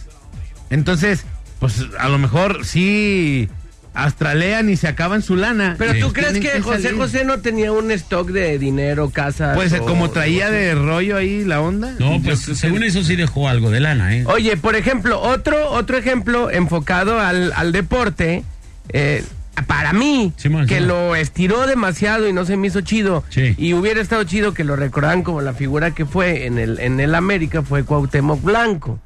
Entonces, 0.69 1.25
pues 1.59 1.85
a 1.99 2.07
lo 2.09 2.17
mejor 2.17 2.65
sí 2.65 3.49
astralean 3.93 4.69
y 4.69 4.77
se 4.77 4.87
acaban 4.87 5.21
su 5.21 5.35
lana. 5.35 5.75
Pero 5.77 5.93
Sí. 5.93 5.99
tú 5.99 6.13
crees 6.13 6.39
que 6.39 6.61
José 6.61 6.83
salir. 6.83 6.97
José 6.97 7.25
no 7.25 7.39
tenía 7.41 7.73
un 7.73 7.91
stock 7.91 8.29
de 8.29 8.57
dinero, 8.57 9.09
casa. 9.09 9.51
Pues 9.53 9.73
como 9.81 10.09
traía 10.11 10.49
de 10.49 10.73
rollo 10.75 11.17
ahí 11.17 11.43
la 11.43 11.59
onda. 11.59 11.93
no, 11.99 12.21
pues 12.23 12.39
según 12.39 12.83
eso 12.83 13.03
sí 13.03 13.15
dejó 13.17 13.49
algo 13.49 13.69
de 13.69 13.81
lana, 13.81 14.15
¿eh? 14.15 14.23
Oye, 14.27 14.55
por 14.55 14.75
ejemplo, 14.77 15.19
otro, 15.19 15.69
otro 15.71 15.97
ejemplo 15.97 16.49
enfocado 16.49 17.19
al, 17.19 17.51
al 17.53 17.73
deporte, 17.73 18.43
eh, 18.89 19.25
para 19.67 19.93
mí, 19.93 20.33
que 20.67 20.79
lo 20.81 21.15
estiró 21.15 21.67
demasiado 21.67 22.27
y 22.27 22.33
no 22.33 22.45
se 22.45 22.57
me 22.57 22.67
hizo 22.67 22.81
chido, 22.81 23.23
Sí. 23.29 23.53
y 23.57 23.73
hubiera 23.73 24.01
estado 24.01 24.23
chido 24.23 24.53
que 24.53 24.63
lo 24.63 24.75
recordaran 24.75 25.23
como 25.23 25.41
la 25.41 25.53
figura 25.53 25.91
que 25.91 26.05
fue 26.05 26.45
en 26.45 26.57
el, 26.57 26.79
en 26.79 26.99
el 26.99 27.13
América, 27.15 27.61
fue 27.61 27.83
Cuauhtémoc 27.83 28.41
Blanco. 28.41 28.99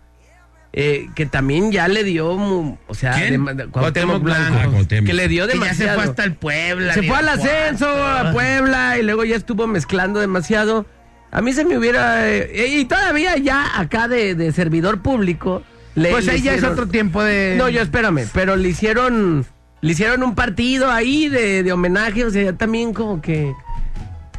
eh, 0.77 1.07
que 1.15 1.25
también 1.25 1.71
ya 1.71 1.88
le 1.88 2.03
dio, 2.03 2.36
mu- 2.36 2.75
o 2.88 2.94
sea, 2.94 3.13
Cuauhtémoc 3.13 3.71
Cuauhtémoc 3.71 4.21
Blanco. 4.24 4.57
Ah, 4.62 4.68
Cuauhtémoc. 4.69 5.07
que 5.07 5.13
le 5.13 5.27
dio 5.30 5.47
Que 5.47 5.53
ya 5.53 5.59
demasiado. 5.62 5.92
se 5.92 5.95
fue 5.95 6.03
hasta 6.12 6.24
el 6.25 6.33
Puebla. 6.36 6.94
Se 6.94 7.03
fue 7.03 7.15
al 7.15 7.30
ascenso 7.30 7.88
a 7.88 8.33
Puebla 8.33 8.98
y 9.00 9.03
luego 9.03 9.24
ya 9.24 9.38
estuvo 9.38 9.68
mezclando 9.68 10.19
demasiado. 10.19 10.86
A 11.31 11.41
mí 11.41 11.53
se 11.53 11.63
me 11.63 11.77
hubiera... 11.77 12.30
eh, 12.30 12.68
y 12.77 12.83
todavía 12.86 13.38
ya 13.38 13.80
acá 13.80 14.09
de, 14.09 14.36
de 14.36 14.51
servidor 14.51 15.01
público... 15.01 15.63
Le, 15.95 16.09
Pues 16.12 16.27
ahí 16.27 16.41
ya 16.41 16.53
es 16.53 16.63
otro 16.65 16.89
tiempo 16.89 17.24
de... 17.24 17.56
No, 17.57 17.69
yo 17.69 17.81
espérame, 17.81 18.27
pero 18.33 18.57
le 18.57 18.68
hicieron... 18.68 19.45
Le 19.81 19.92
hicieron 19.92 20.24
un 20.24 20.36
partido 20.36 20.89
ahí 20.89 21.30
de, 21.30 21.63
de 21.63 21.72
homenaje, 21.72 22.25
o 22.25 22.30
sea, 22.30 22.44
ya 22.44 22.54
también 22.54 22.94
como 22.94 23.22
que... 23.22 23.54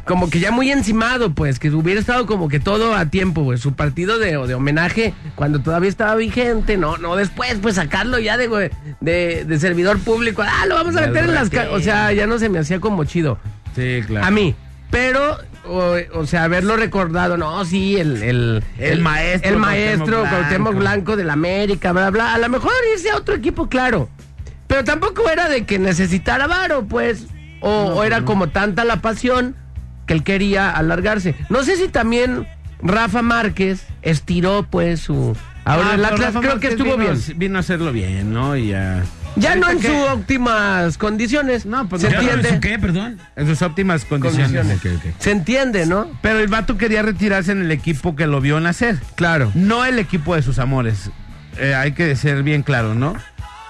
Como 0.05 0.29
que 0.29 0.39
ya 0.39 0.51
muy 0.51 0.71
encimado, 0.71 1.33
pues, 1.33 1.59
que 1.59 1.69
hubiera 1.69 1.99
estado 1.99 2.25
como 2.27 2.47
que 2.47 2.61
todo 2.61 2.95
a 2.95 3.07
tiempo, 3.07 3.43
pues, 3.43 3.59
su 3.59 3.73
partido 3.73 4.19
de, 4.19 4.37
de 4.47 4.53
homenaje 4.55 5.13
cuando 5.35 5.59
todavía 5.59 5.89
estaba 5.89 6.15
vigente, 6.15 6.77
no, 6.77 6.97
no 6.97 7.17
después, 7.17 7.57
pues, 7.61 7.75
sacarlo 7.75 8.17
ya 8.17 8.37
de, 8.37 8.71
de, 9.01 9.43
de 9.43 9.59
servidor 9.59 9.99
público, 9.99 10.43
ah, 10.45 10.65
lo 10.65 10.75
vamos 10.75 10.95
a 10.95 11.01
meter 11.01 11.25
en 11.25 11.33
las... 11.33 11.49
O 11.71 11.81
sea, 11.81 12.13
ya 12.13 12.25
no 12.25 12.39
se 12.39 12.47
me 12.47 12.59
hacía 12.59 12.79
como 12.79 13.03
chido. 13.03 13.37
Sí, 13.75 14.01
claro. 14.07 14.25
A 14.25 14.31
mí. 14.31 14.55
Pero, 14.91 15.39
o, 15.65 15.95
o 16.13 16.25
sea, 16.25 16.45
haberlo 16.45 16.77
recordado, 16.77 17.35
no, 17.35 17.65
sí, 17.65 17.97
el, 17.97 18.23
el, 18.23 18.63
El 18.79 19.01
maestro 19.01 19.51
El 19.51 19.57
maestro 19.57 20.21
Cuauhtémoc 20.21 20.71
Blanco. 20.71 20.79
Blanco 20.79 21.15
del 21.17 21.29
América, 21.29 21.91
bla, 21.91 22.09
bla. 22.11 22.33
A 22.33 22.37
lo 22.37 22.47
mejor 22.47 22.71
irse 22.93 23.09
a 23.09 23.17
otro 23.17 23.35
equipo, 23.35 23.67
claro. 23.67 24.07
Pero 24.77 24.85
tampoco 24.85 25.27
era 25.27 25.49
de 25.49 25.65
que 25.65 25.79
necesitara 25.79 26.45
varo, 26.45 26.85
pues. 26.85 27.25
O, 27.61 27.69
o 27.95 28.03
era 28.03 28.21
como 28.21 28.49
tanta 28.49 28.83
la 28.85 28.97
pasión 29.01 29.55
que 30.05 30.13
él 30.13 30.23
quería 30.23 30.69
alargarse. 30.69 31.33
No 31.49 31.63
sé 31.63 31.77
si 31.77 31.87
también 31.87 32.47
Rafa 32.83 33.23
Márquez 33.23 33.83
estiró, 34.03 34.67
pues, 34.69 34.99
su. 34.99 35.35
Ahora 35.65 35.87
Ah, 35.89 35.95
el 35.95 36.01
pero 36.01 36.13
Atlas 36.13 36.33
Rafa 36.35 36.39
creo 36.41 36.59
que 36.59 36.67
estuvo 36.67 36.95
vino- 36.95 37.11
bien. 37.11 37.39
Vino 37.39 37.57
a 37.57 37.61
hacerlo 37.61 37.91
bien, 37.91 38.31
¿no? 38.31 38.55
Y 38.55 38.67
ya... 38.67 39.03
Ya 39.35 39.55
no 39.55 39.67
en 39.69 39.81
sus 39.81 39.89
óptimas 40.11 40.97
condiciones. 40.99 41.65
No, 41.65 41.89
pues 41.89 42.03
se 42.03 42.09
no. 42.11 42.13
¿Ya 42.13 42.21
no 42.21 42.23
entiende. 42.33 42.49
hizo 42.49 42.59
qué, 42.61 42.77
perdón? 42.79 43.17
En 43.35 43.47
sus 43.47 43.61
óptimas 43.63 44.05
condiciones. 44.05 44.79
Se 45.17 45.31
entiende, 45.31 45.87
¿no? 45.87 46.07
Pero 46.21 46.37
el 46.39 46.47
vato 46.49 46.77
quería 46.77 47.01
retirarse 47.01 47.51
en 47.51 47.61
el 47.63 47.71
equipo 47.71 48.15
que 48.15 48.27
lo 48.27 48.41
vio 48.41 48.59
nacer. 48.59 48.97
Claro. 49.15 49.51
No 49.55 49.85
el 49.85 49.97
equipo 49.97 50.35
de 50.35 50.43
sus 50.43 50.59
amores. 50.59 51.09
Eh, 51.59 51.73
hay 51.73 51.93
que 51.93 52.15
ser 52.15 52.43
bien 52.43 52.61
claro, 52.61 52.93
¿no? 52.93 53.15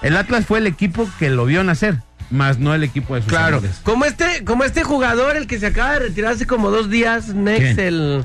El 0.02 0.16
Atlas 0.16 0.46
fue 0.46 0.58
el 0.58 0.66
equipo 0.66 1.08
que 1.18 1.28
lo 1.30 1.44
vio 1.44 1.64
nacer, 1.64 1.96
más 2.30 2.58
no 2.58 2.74
el 2.74 2.84
equipo 2.84 3.14
de 3.14 3.22
sus 3.22 3.30
Claro, 3.30 3.56
amores. 3.58 3.80
como 3.82 4.04
este, 4.04 4.44
como 4.44 4.64
este 4.64 4.84
jugador, 4.84 5.36
el 5.36 5.46
que 5.46 5.58
se 5.58 5.66
acaba 5.66 5.94
de 5.94 5.98
retirar 6.00 6.32
hace 6.32 6.46
como 6.46 6.70
dos 6.70 6.88
días, 6.90 7.28
Next, 7.34 7.76
¿Quién? 7.76 7.80
el, 7.80 8.24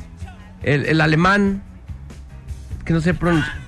el, 0.62 0.86
el 0.86 1.01
alemán, 1.01 1.63
que 2.86 2.93
no 2.93 3.01
sé 3.01 3.13
pronunciar. 3.13 3.63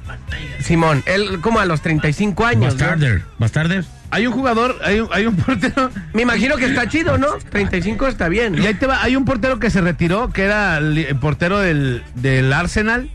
Simón, 0.60 1.04
él 1.06 1.40
como 1.42 1.60
a 1.60 1.66
los 1.66 1.82
35 1.82 2.46
años. 2.46 2.74
¿no? 2.76 2.80
Bastarder. 2.80 3.24
Bastarder. 3.40 3.86
Hay 4.12 4.28
un 4.28 4.34
jugador, 4.34 4.78
hay 4.84 5.00
un, 5.00 5.10
hay 5.12 5.26
un 5.26 5.36
portero. 5.36 5.90
Me 6.14 6.22
imagino 6.22 6.58
que 6.58 6.66
está 6.66 6.88
chido, 6.88 7.18
¿no? 7.18 7.28
35 7.50 8.08
está 8.08 8.30
bien. 8.30 8.54
¿no? 8.54 8.62
Y 8.62 8.68
ahí 8.68 8.74
te 8.76 8.86
va, 8.88 9.02
hay 9.04 9.16
un 9.16 9.26
portero 9.26 9.60
que 9.60 9.70
se 9.70 9.82
retiró, 9.82 10.32
que 10.32 10.44
era 10.44 10.78
el, 10.78 10.98
el 10.98 11.16
portero 11.18 11.60
del, 11.60 12.04
del 12.16 12.54
Arsenal, 12.54 13.10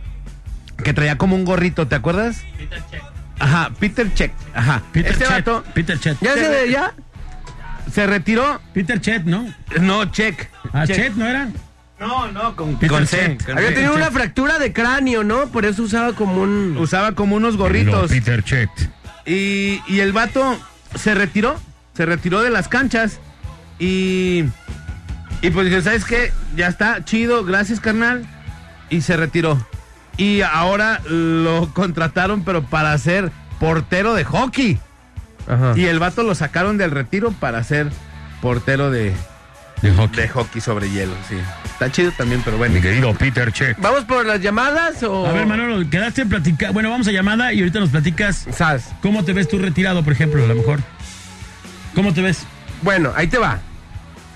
que 0.83 0.93
traía 0.93 1.17
como 1.17 1.37
un 1.37 1.45
gorrito, 1.45 1.87
¿te 1.87 1.95
acuerdas? 1.95 2.43
Peter 2.59 2.83
Check. 2.91 3.03
Ajá, 3.41 3.71
Peter 3.81 4.13
Check. 4.15 4.33
Ajá. 4.55 4.83
Peter 4.93 5.13
este 5.13 5.25
Chet. 5.25 5.33
vato 5.33 5.65
Peter 5.75 5.99
Chet. 5.99 6.17
¿Ya 6.21 6.35
se 6.35 6.49
de 6.49 6.71
ya? 6.71 6.95
se 7.93 8.07
retiró. 8.07 8.61
Peter 8.73 9.01
Chet, 9.01 9.25
¿no? 9.25 9.53
No, 9.81 10.05
Check. 10.07 10.49
Ah, 10.73 10.87
Check. 10.87 10.97
Chet, 10.97 11.15
¿no 11.15 11.27
era? 11.27 11.49
No, 11.99 12.31
no, 12.33 12.57
con, 12.57 12.75
Peter 12.75 12.89
con 12.89 13.07
Check. 13.07 13.41
C, 13.41 13.47
con 13.47 13.59
Había 13.59 13.75
tenido 13.75 13.95
una 13.95 14.11
fractura 14.11 14.59
de 14.59 14.73
cráneo, 14.73 15.25
¿no? 15.25 15.49
Por 15.49 15.67
eso 15.67 15.83
usaba 15.83 16.13
como 16.15 16.43
un... 16.43 16.77
Usaba 16.79 17.13
como 17.13 17.37
unos 17.37 17.57
gorritos. 17.57 18.11
Peter 18.11 18.43
Chet. 18.43 18.71
Y, 19.27 19.83
y 19.87 20.01
el 20.01 20.13
vato 20.13 20.59
se 20.95 21.15
retiró, 21.15 21.61
se 21.95 22.07
retiró 22.07 22.41
de 22.43 22.51
las 22.51 22.69
canchas 22.69 23.21
y, 23.79 24.45
y 25.43 25.51
pues 25.51 25.67
dije, 25.67 25.83
¿sabes 25.83 26.05
qué? 26.05 26.33
Ya 26.57 26.69
está, 26.69 27.05
chido, 27.05 27.45
gracias 27.45 27.81
carnal. 27.81 28.27
Y 28.89 29.03
se 29.03 29.17
retiró. 29.17 29.65
Y 30.17 30.43
ahora 30.43 31.01
lo 31.09 31.71
contrataron, 31.73 32.43
pero 32.45 32.63
para 32.63 32.97
ser 32.99 33.31
portero 33.59 34.15
de 34.15 34.25
hockey. 34.25 34.79
Ajá. 35.49 35.73
Y 35.77 35.87
el 35.87 35.99
vato 35.99 36.23
lo 36.23 36.35
sacaron 36.35 36.77
del 36.79 36.91
retiro 36.91 37.33
para 37.33 37.63
ser 37.65 37.91
portero 38.43 38.91
de, 38.91 39.13
De 39.83 39.93
hockey. 39.93 40.23
de 40.23 40.29
hockey 40.29 40.61
sobre 40.61 40.91
hielo, 40.91 41.15
sí. 41.29 41.37
Está 41.65 41.91
chido 41.91 42.13
también, 42.13 42.43
pero 42.45 42.59
bueno. 42.59 42.75
Mi 42.75 42.81
querido 42.83 43.15
Peter 43.15 43.51
Chet. 43.53 43.77
¿Vamos 43.81 44.05
por 44.05 44.27
las 44.27 44.41
llamadas 44.41 45.03
o...? 45.03 45.27
A 45.27 45.33
ver, 45.33 45.47
Manolo, 45.47 45.89
quedaste 45.89 46.23
en 46.23 46.29
platicar. 46.29 46.73
Bueno, 46.75 46.91
vamos 46.91 47.09
a 47.09 47.13
llamada 47.13 47.53
y 47.55 47.61
ahorita 47.61 47.81
nos 47.81 47.89
platicas 47.91 48.47
Sas. 48.53 48.91
cómo 49.01 49.25
te 49.25 49.33
ves 49.33 49.49
tú 49.49 49.59
retirado, 49.59 50.03
por 50.05 50.13
ejemplo, 50.13 50.45
a 50.45 50.47
lo 50.47 50.55
mejor. 50.55 50.81
¿Cómo 51.95 52.13
te 52.13 52.21
ves? 52.21 52.45
Bueno, 52.83 53.13
ahí 53.17 53.27
te 53.29 53.39
va. 53.39 53.61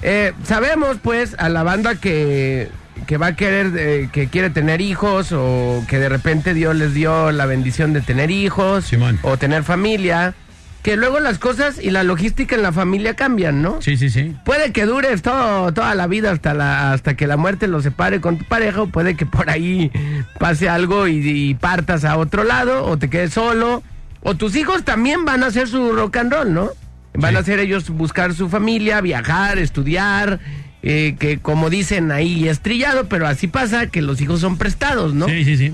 Eh, 0.03 0.33
sabemos, 0.45 0.97
pues, 1.03 1.35
a 1.39 1.49
la 1.51 1.63
banda 1.63 1.95
que 1.97 2.71
que 3.07 3.17
va 3.19 3.29
a 3.29 3.37
querer, 3.37 3.73
eh, 3.77 4.09
que 4.13 4.29
quiere 4.29 4.51
tener 4.51 4.81
hijos 4.81 5.33
o 5.33 5.85
que 5.89 5.99
de 5.99 6.09
repente 6.09 6.55
Dios 6.55 6.75
les 6.77 6.95
dio 6.95 7.33
la 7.33 7.47
bendición 7.47 7.93
de 7.93 8.01
tener 8.01 8.31
hijos 8.31 8.85
Simón. 8.87 9.19
o 9.23 9.37
tener 9.37 9.63
familia, 9.63 10.35
que 10.83 10.97
luego 10.97 11.19
las 11.21 11.39
cosas 11.39 11.79
y 11.83 11.91
la 11.91 12.03
logística 12.03 12.55
en 12.55 12.63
la 12.63 12.73
familia 12.73 13.15
cambian, 13.15 13.63
¿no? 13.63 13.81
Sí, 13.81 13.97
sí, 13.97 14.11
sí. 14.11 14.37
Puede 14.45 14.71
que 14.73 14.85
dures 14.87 15.23
todo, 15.23 15.73
toda 15.73 15.95
la 15.95 16.07
vida 16.07 16.31
hasta, 16.31 16.53
la, 16.55 16.93
hasta 16.93 17.15
que 17.15 17.27
la 17.27 17.37
muerte 17.37 17.67
los 17.69 17.83
separe 17.85 18.21
con 18.21 18.39
tu 18.39 18.45
pareja, 18.45 18.83
o 18.83 18.87
puede 18.87 19.15
que 19.17 19.25
por 19.27 19.49
ahí 19.51 19.91
pase 20.39 20.69
algo 20.69 21.09
y, 21.09 21.27
y 21.27 21.55
partas 21.55 22.05
a 22.05 22.17
otro 22.19 22.45
lado, 22.45 22.85
o 22.85 22.99
te 22.99 23.09
quedes 23.11 23.33
solo, 23.33 23.83
o 24.23 24.35
tus 24.35 24.57
hijos 24.57 24.85
también 24.85 25.25
van 25.25 25.43
a 25.43 25.47
hacer 25.47 25.69
su 25.69 25.93
rock 25.93 26.17
and 26.19 26.33
roll, 26.33 26.53
¿no? 26.53 26.71
Van 27.17 27.31
Sí. 27.31 27.37
a 27.37 27.41
hacer 27.41 27.59
ellos 27.61 27.89
buscar 27.91 28.35
su 28.35 28.49
familia, 28.49 29.01
viajar, 29.01 29.59
estudiar, 29.59 30.41
eh, 30.87 31.17
que 31.19 31.39
como 31.39 31.71
dicen 31.71 32.13
ahí 32.13 32.47
es 32.47 32.61
trillado, 32.61 33.09
pero 33.09 33.27
así 33.27 33.47
pasa 33.47 33.87
que 33.87 34.03
los 34.03 34.21
hijos 34.21 34.41
son 34.41 34.59
prestados, 34.59 35.15
¿no? 35.15 35.27
Sí, 35.27 35.43
sí, 35.43 35.57
sí. 35.57 35.73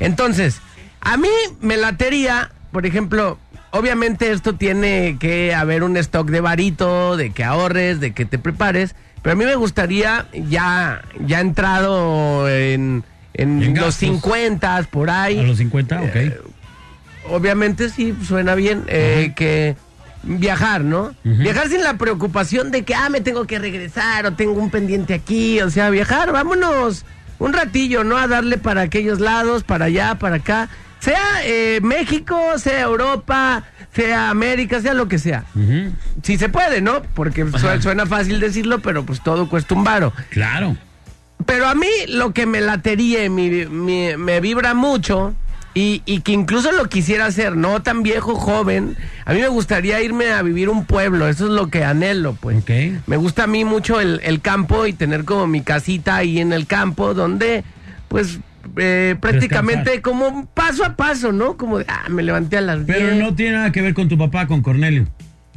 Entonces, 0.00 0.60
a 1.00 1.16
mí 1.16 1.28
me 1.62 1.78
latería, 1.78 2.52
por 2.70 2.84
ejemplo, 2.84 3.38
obviamente 3.70 4.30
esto 4.32 4.54
tiene 4.54 5.16
que 5.18 5.54
haber 5.54 5.82
un 5.82 5.96
stock 5.96 6.28
de 6.28 6.42
varito, 6.42 7.16
de 7.16 7.30
que 7.30 7.42
ahorres, 7.42 8.00
de 8.00 8.12
que 8.12 8.26
te 8.26 8.38
prepares, 8.38 8.94
pero 9.22 9.32
a 9.32 9.36
mí 9.36 9.46
me 9.46 9.54
gustaría 9.54 10.26
ya, 10.34 11.00
ya 11.26 11.40
entrado 11.40 12.46
en, 12.46 13.02
en 13.32 13.62
En 13.62 13.74
los 13.74 13.84
gastos. 13.84 13.94
50 13.94 14.88
por 14.90 15.08
ahí. 15.08 15.38
A 15.38 15.42
los 15.44 15.56
50, 15.56 16.02
ok. 16.02 16.16
Eh, 16.16 16.38
obviamente 17.30 17.88
sí, 17.88 18.14
suena 18.26 18.54
bien, 18.54 18.84
eh, 18.88 19.32
que 19.34 19.76
viajar, 20.26 20.82
¿no? 20.82 21.14
Viajar 21.22 21.68
sin 21.68 21.82
la 21.82 21.96
preocupación 21.96 22.70
de 22.70 22.82
que, 22.82 22.94
ah, 22.94 23.08
me 23.10 23.20
tengo 23.20 23.46
que 23.46 23.58
regresar 23.58 24.26
o 24.26 24.32
tengo 24.32 24.52
un 24.60 24.70
pendiente 24.70 25.14
aquí, 25.14 25.60
o 25.60 25.70
sea, 25.70 25.90
viajar, 25.90 26.32
vámonos 26.32 27.04
un 27.38 27.52
ratillo, 27.52 28.04
¿no? 28.04 28.16
A 28.16 28.26
darle 28.28 28.58
para 28.58 28.82
aquellos 28.82 29.20
lados, 29.20 29.64
para 29.64 29.86
allá, 29.86 30.14
para 30.16 30.36
acá, 30.36 30.68
sea 31.00 31.20
eh, 31.44 31.80
México, 31.82 32.38
sea 32.58 32.80
Europa, 32.82 33.64
sea 33.94 34.30
América, 34.30 34.80
sea 34.80 34.94
lo 34.94 35.08
que 35.08 35.18
sea. 35.18 35.44
Si 36.22 36.38
se 36.38 36.48
puede, 36.48 36.80
¿no? 36.80 37.02
Porque 37.14 37.44
su- 37.50 37.82
suena 37.82 38.06
fácil 38.06 38.40
decirlo, 38.40 38.80
pero 38.80 39.04
pues 39.04 39.22
todo 39.22 39.48
cuesta 39.48 39.74
un 39.74 39.84
varo. 39.84 40.12
Claro. 40.30 40.76
Pero 41.46 41.66
a 41.68 41.74
mí 41.74 41.88
lo 42.08 42.32
que 42.32 42.46
me 42.46 42.60
latería 42.60 43.28
mi- 43.28 44.16
me 44.16 44.40
vibra 44.40 44.72
mucho 44.72 45.34
y, 45.74 46.02
y 46.06 46.20
que 46.20 46.32
incluso 46.32 46.70
lo 46.72 46.88
quisiera 46.88 47.26
hacer, 47.26 47.56
no 47.56 47.82
tan 47.82 48.02
viejo, 48.02 48.36
joven, 48.36 48.96
a 49.24 49.32
mí 49.34 49.40
me 49.40 49.48
gustaría 49.48 50.00
irme 50.00 50.30
a 50.30 50.42
vivir 50.42 50.68
un 50.68 50.84
pueblo, 50.86 51.28
eso 51.28 51.46
es 51.46 51.50
lo 51.50 51.68
que 51.68 51.84
anhelo, 51.84 52.34
pues. 52.34 52.62
Me 53.06 53.16
gusta 53.16 53.44
a 53.44 53.46
mí 53.46 53.64
mucho 53.64 54.00
el, 54.00 54.20
el 54.22 54.40
campo 54.40 54.86
y 54.86 54.92
tener 54.92 55.24
como 55.24 55.46
mi 55.46 55.62
casita 55.62 56.16
ahí 56.16 56.38
en 56.38 56.52
el 56.52 56.66
campo 56.66 57.12
donde, 57.14 57.64
pues, 58.08 58.38
eh, 58.76 59.16
prácticamente 59.20 59.90
Descansar. 59.90 60.02
como 60.02 60.46
paso 60.46 60.84
a 60.84 60.96
paso, 60.96 61.32
¿no? 61.32 61.56
Como 61.56 61.78
de, 61.80 61.86
ah, 61.88 62.04
me 62.08 62.22
levanté 62.22 62.56
a 62.56 62.60
las 62.60 62.78
Pero 62.86 63.08
10. 63.08 63.18
no 63.22 63.34
tiene 63.34 63.52
nada 63.56 63.72
que 63.72 63.82
ver 63.82 63.94
con 63.94 64.08
tu 64.08 64.16
papá, 64.16 64.46
con 64.46 64.62
Cornelio. 64.62 65.06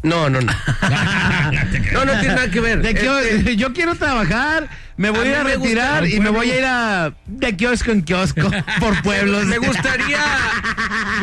No, 0.07 0.29
no, 0.29 0.39
no. 0.41 0.51
no, 1.93 2.05
no 2.05 2.11
tiene 2.19 2.35
nada 2.35 2.49
que 2.49 2.59
ver. 2.59 2.81
De 2.81 2.91
Este, 2.91 3.55
yo 3.57 3.73
quiero 3.73 3.95
trabajar, 3.95 4.67
me 4.97 5.09
voy 5.09 5.31
A 5.33 5.43
me 5.43 5.55
retirar 5.55 6.07
y 6.07 6.19
me 6.19 6.29
voy 6.29 6.49
a 6.51 6.57
ir 6.59 6.65
a 6.65 7.13
de 7.25 7.55
kiosco 7.55 7.91
en 7.91 8.01
kiosco 8.03 8.49
por 8.79 9.01
pueblos. 9.01 9.45
Me 9.45 9.57
gustaría 9.57 10.19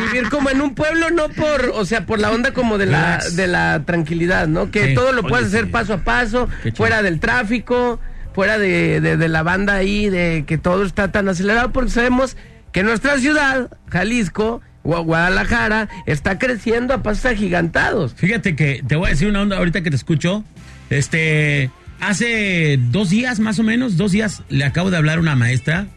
vivir 0.05 0.29
como 0.29 0.49
en 0.49 0.61
un 0.61 0.75
pueblo, 0.75 1.09
no 1.09 1.29
por, 1.29 1.71
o 1.73 1.85
sea, 1.85 2.05
por 2.05 2.19
la 2.19 2.31
onda 2.31 2.51
como 2.51 2.77
de 2.77 2.85
la, 2.85 3.19
de 3.33 3.47
la 3.47 3.83
tranquilidad, 3.85 4.47
¿no? 4.47 4.71
Que 4.71 4.89
Sí. 4.89 4.93
todo 4.95 5.11
lo 5.11 5.21
Oye, 5.21 5.29
puedes 5.29 5.47
hacer 5.47 5.71
paso 5.71 5.93
a 5.93 5.97
paso, 5.97 6.47
fuera 6.75 7.01
del 7.01 7.19
tráfico, 7.19 7.99
fuera 8.33 8.57
de, 8.57 9.01
de- 9.01 9.17
de 9.17 9.27
la 9.29 9.43
banda 9.43 9.73
ahí, 9.75 10.09
de 10.09 10.43
que 10.47 10.57
todo 10.57 10.83
está 10.85 11.11
tan 11.11 11.27
acelerado, 11.29 11.71
porque 11.71 11.89
sabemos 11.91 12.37
que 12.71 12.83
nuestra 12.83 13.17
ciudad, 13.17 13.69
Jalisco, 13.89 14.61
Guadalajara, 14.85 15.89
está 16.05 16.37
creciendo 16.37 16.93
a 16.93 17.03
pasos 17.03 17.25
agigantados. 17.25 18.13
Fíjate 18.15 18.55
que 18.55 18.83
te 18.87 18.95
voy 18.95 19.07
a 19.07 19.09
decir 19.09 19.27
una 19.27 19.41
onda 19.41 19.57
ahorita 19.57 19.81
que 19.81 19.89
te 19.89 19.95
escucho. 19.95 20.43
Este, 20.89 21.71
hace 21.99 22.77
dos 22.79 23.09
días 23.09 23.39
más 23.39 23.59
o 23.59 23.63
menos, 23.63 23.97
dos 23.97 24.11
días, 24.11 24.43
le 24.49 24.63
acabo 24.63 24.91
de 24.91 24.97
hablar 24.97 25.17
a 25.17 25.21
una 25.21 25.35
maestra 25.35 25.87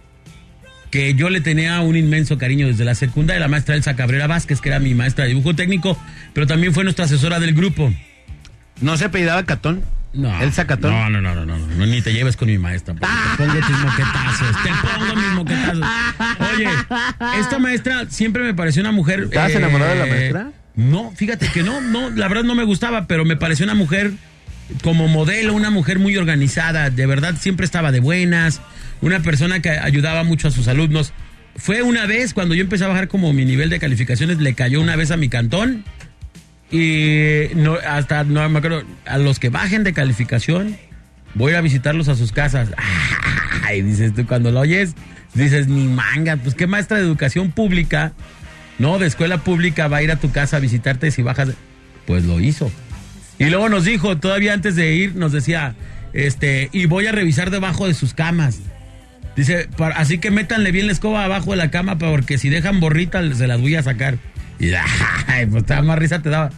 que 0.91 1.15
yo 1.15 1.29
le 1.29 1.41
tenía 1.41 1.81
un 1.81 1.97
inmenso 1.97 2.39
cariño 2.39 2.67
desde 2.67 2.85
la 2.85 2.95
secundaria, 2.95 3.41
la 3.41 3.49
maestra 3.49 3.75
Elsa 3.75 3.95
Cabrera 3.95 4.27
Vázquez, 4.27 4.61
que 4.61 4.71
era 4.71 4.79
mi 4.79 4.95
maestra 4.95 5.25
de 5.25 5.31
dibujo 5.31 5.55
técnico, 5.55 5.99
pero 6.33 6.47
también 6.47 6.73
fue 6.73 6.85
nuestra 6.85 7.05
asesora 7.05 7.39
del 7.41 7.55
grupo. 7.55 7.93
¿No 8.81 8.97
se 8.97 9.05
apellidaba 9.05 9.45
Catón? 9.45 9.83
No. 10.19 10.43
¿El 10.43 10.53
sacatón? 10.53 10.91
No, 10.91 11.09
no, 11.09 11.21
no, 11.21 11.33
no, 11.33 11.47
no, 11.47 11.57
no, 11.57 11.87
ni 11.87 12.03
te 12.03 12.13
lleves 12.13 12.37
con 12.37 12.49
mi 12.49 12.59
maestra. 12.59 12.93
Te 12.93 13.07
pongo 13.37 13.55
tus 13.55 13.79
moquetazos, 13.79 14.63
te 14.65 14.71
pongo 14.83 15.15
mis 15.15 15.31
moquetazos. 15.31 15.87
Oye, 16.55 16.69
esta 17.39 17.61
maestra 17.61 18.07
siempre 18.09 18.43
me 18.43 18.53
pareció 18.53 18.83
una 18.83 18.91
mujer. 18.91 19.21
¿Estabas 19.21 19.53
enamorado 19.53 19.93
de 19.93 19.99
la 20.01 20.07
maestra? 20.07 20.51
No, 20.75 21.13
fíjate 21.13 21.49
que 21.53 21.63
no, 21.63 21.81
no, 21.81 22.11
la 22.11 22.27
verdad 22.27 22.43
no 22.43 22.57
me 22.57 22.65
gustaba, 22.65 23.07
pero 23.07 23.25
me 23.25 23.37
pareció 23.37 23.65
una 23.65 23.77
mujer 23.77 24.11
como 24.83 25.07
modelo, 25.07 25.55
una 25.55 25.71
mujer 25.71 26.01
muy 26.01 26.17
organizada, 26.17 26.91
de 26.91 27.07
verdad 27.07 27.37
siempre 27.39 27.65
estaba 27.65 27.93
de 27.93 28.01
buenas, 28.01 28.61
una 29.01 29.21
persona 29.21 29.63
que 29.63 29.71
ayudaba 29.71 30.25
mucho 30.25 30.49
a 30.49 30.51
sus 30.51 30.67
alumnos. 30.67 31.13
Fue 31.55 31.83
una 31.83 32.07
vez 32.07 32.35
cuando 32.35 32.57
yo 32.57 32.63
empecé 32.63 32.85
a 32.85 32.89
bajar 32.89 33.07
como 33.07 33.33
mi 33.33 33.45
nivel 33.45 33.71
de 33.71 33.79
calificaciones, 33.79 34.39
le 34.39 34.55
cayó 34.55 34.81
una 34.81 34.97
vez 34.97 35.13
a 35.13 35.17
mi 35.17 35.29
cantón 35.29 35.85
y 36.71 37.55
no, 37.55 37.75
hasta 37.75 38.25
no 38.25 38.47
me 38.49 38.59
acuerdo, 38.59 38.83
a 39.07 39.19
los 39.19 39.39
que 39.39 39.49
bajen 39.49 39.85
de 39.85 39.93
calificación, 39.93 40.77
voy 41.35 41.55
a 41.55 41.61
visitarlos 41.61 42.09
a 42.09 42.15
sus 42.15 42.33
casas. 42.33 42.71
Ay, 43.65 43.83
dices 43.83 44.15
tú, 44.15 44.27
cuando 44.27 44.51
lo 44.51 44.61
oyes, 44.61 44.95
dices, 45.35 45.69
ni 45.69 45.85
manga, 45.87 46.37
pues 46.37 46.55
qué 46.55 46.67
maestra 46.67 46.99
de 46.99 47.05
educación 47.05 47.51
pública, 47.53 48.13
no, 48.79 48.99
de 48.99 49.07
escuela 49.07 49.39
pública 49.39 49.89
va 49.89 49.99
a 49.99 50.03
ir 50.03 50.11
a 50.11 50.17
tu 50.17 50.31
casa 50.31 50.59
a 50.59 50.61
visitarte 50.61 51.11
si 51.11 51.23
bajas. 51.23 51.49
de-?" 51.49 51.55
Pues 52.07 52.25
lo 52.25 52.41
hizo. 52.41 52.71
Y 53.39 53.47
luego 53.47 53.69
nos 53.69 53.85
dijo, 53.85 54.19
todavía 54.19 54.53
antes 54.53 54.75
de 54.77 54.95
ir, 54.95 55.15
nos 55.15 55.33
decía, 55.33 55.75
este, 56.13 56.69
y 56.73 56.87
voy 56.87 57.07
a 57.07 57.13
revisar 57.13 57.51
debajo 57.51 57.87
de 57.87 57.95
sus 57.95 58.15
camas. 58.15 58.61
Dice, 59.37 59.69
"Para- 59.77 59.97
así 59.97 60.19
que 60.19 60.31
métanle 60.33 60.73
bien 60.73 60.87
la 60.87 60.93
escoba 60.93 61.25
abajo 61.25 61.53
de 61.53 61.59
la 61.59 61.71
cama 61.71 61.97
porque 61.99 62.39
si 62.39 62.49
dejan 62.49 62.81
borrita 62.81 63.23
se 63.35 63.47
las 63.47 63.61
voy 63.61 63.77
a 63.77 63.83
sacar. 63.83 64.19
Y 64.59 64.73
ay, 65.27 65.47
pues 65.47 65.65
más 65.85 65.99
risa 65.99 66.21
te 66.21 66.31
daba. 66.31 66.51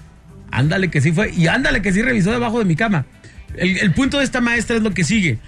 Ándale 0.50 0.88
que 0.88 1.00
sí 1.00 1.12
fue. 1.12 1.32
Y 1.32 1.46
ándale 1.46 1.82
que 1.82 1.92
sí 1.92 2.02
revisó 2.02 2.30
debajo 2.30 2.58
de 2.58 2.64
mi 2.64 2.76
cama. 2.76 3.06
El, 3.56 3.92
punto 3.92 4.18
de 4.18 4.24
esta 4.24 4.40
maestra 4.40 4.76
es 4.76 4.82
lo 4.82 4.92
que 4.92 5.04
sigue. 5.04 5.38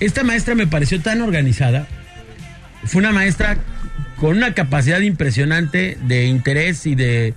Esta 0.00 0.24
maestra 0.24 0.54
me 0.54 0.66
pareció 0.66 1.00
tan 1.00 1.20
organizada. 1.20 1.86
Fue 2.84 3.00
una 3.00 3.12
maestra 3.12 3.58
con 4.16 4.36
una 4.36 4.54
capacidad 4.54 5.00
impresionante 5.00 5.98
de 6.06 6.26
interés 6.26 6.86
y 6.86 6.94
de, 6.94 7.34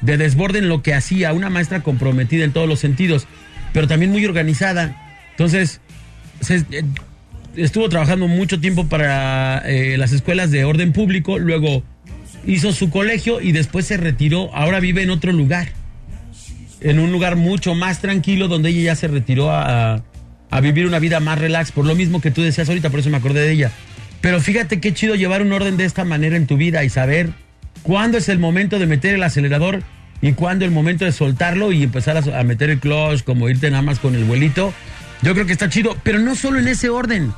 de 0.00 0.16
desborde 0.16 0.58
en 0.58 0.68
lo 0.68 0.82
que 0.82 0.94
hacía. 0.94 1.32
Una 1.32 1.50
maestra 1.50 1.82
comprometida 1.82 2.44
en 2.44 2.52
todos 2.52 2.68
los 2.68 2.80
sentidos, 2.80 3.26
pero 3.72 3.88
también 3.88 4.12
muy 4.12 4.24
organizada. 4.24 4.96
Entonces, 5.32 5.80
eh, 6.48 6.84
estuvo 7.56 7.88
trabajando 7.88 8.28
mucho 8.28 8.60
tiempo 8.60 8.88
para 8.88 9.58
eh, 9.66 9.96
las 9.98 10.12
escuelas 10.12 10.50
de 10.50 10.64
orden 10.64 10.92
público, 10.92 11.38
luego 11.38 11.82
hizo 12.46 12.72
su 12.72 12.90
colegio 12.90 13.40
y 13.40 13.52
después 13.52 13.86
se 13.86 13.96
retiró. 13.96 14.54
Ahora 14.54 14.80
vive 14.80 15.02
en 15.02 15.10
otro 15.10 15.32
lugar, 15.32 15.68
en 16.80 16.98
un 16.98 17.12
lugar 17.12 17.36
mucho 17.36 17.74
más 17.74 18.00
tranquilo 18.00 18.48
donde 18.48 18.70
ella 18.70 18.82
ya 18.82 18.96
se 18.96 19.08
retiró 19.08 19.50
a, 19.50 20.02
vivir 20.62 20.86
una 20.86 20.98
vida 20.98 21.20
más 21.20 21.38
relax, 21.38 21.70
por 21.70 21.84
lo 21.84 21.94
mismo 21.94 22.20
que 22.20 22.30
tú 22.30 22.42
decías 22.42 22.68
ahorita, 22.68 22.88
por 22.88 23.00
eso 23.00 23.10
me 23.10 23.18
acordé 23.18 23.40
de 23.40 23.52
ella. 23.52 23.72
Pero 24.22 24.40
fíjate 24.40 24.80
qué 24.80 24.94
chido 24.94 25.14
llevar 25.14 25.42
un 25.42 25.52
orden 25.52 25.76
de 25.76 25.84
esta 25.84 26.04
manera 26.04 26.36
en 26.36 26.46
tu 26.46 26.56
vida 26.56 26.82
y 26.82 26.88
saber 26.88 27.30
cuándo 27.82 28.16
es 28.16 28.28
el 28.30 28.38
momento 28.38 28.78
de 28.78 28.86
meter 28.86 29.14
el 29.14 29.22
acelerador 29.22 29.82
y 30.22 30.32
cuándo 30.32 30.64
el 30.64 30.70
momento 30.70 31.04
de 31.04 31.12
soltarlo 31.12 31.72
y 31.72 31.82
empezar 31.82 32.16
a, 32.16 32.40
a 32.40 32.42
meter 32.42 32.70
el 32.70 32.78
clutch, 32.80 33.22
como 33.22 33.50
irte 33.50 33.70
nada 33.70 33.82
más 33.82 33.98
con 33.98 34.14
el 34.14 34.24
vuelito. 34.24 34.72
Yo 35.22 35.34
creo 35.34 35.46
que 35.46 35.52
está 35.52 35.68
chido, 35.68 35.96
pero 36.02 36.18
no 36.18 36.34
solo 36.34 36.58
en 36.58 36.68
ese 36.68 36.88
orden. 36.88 37.32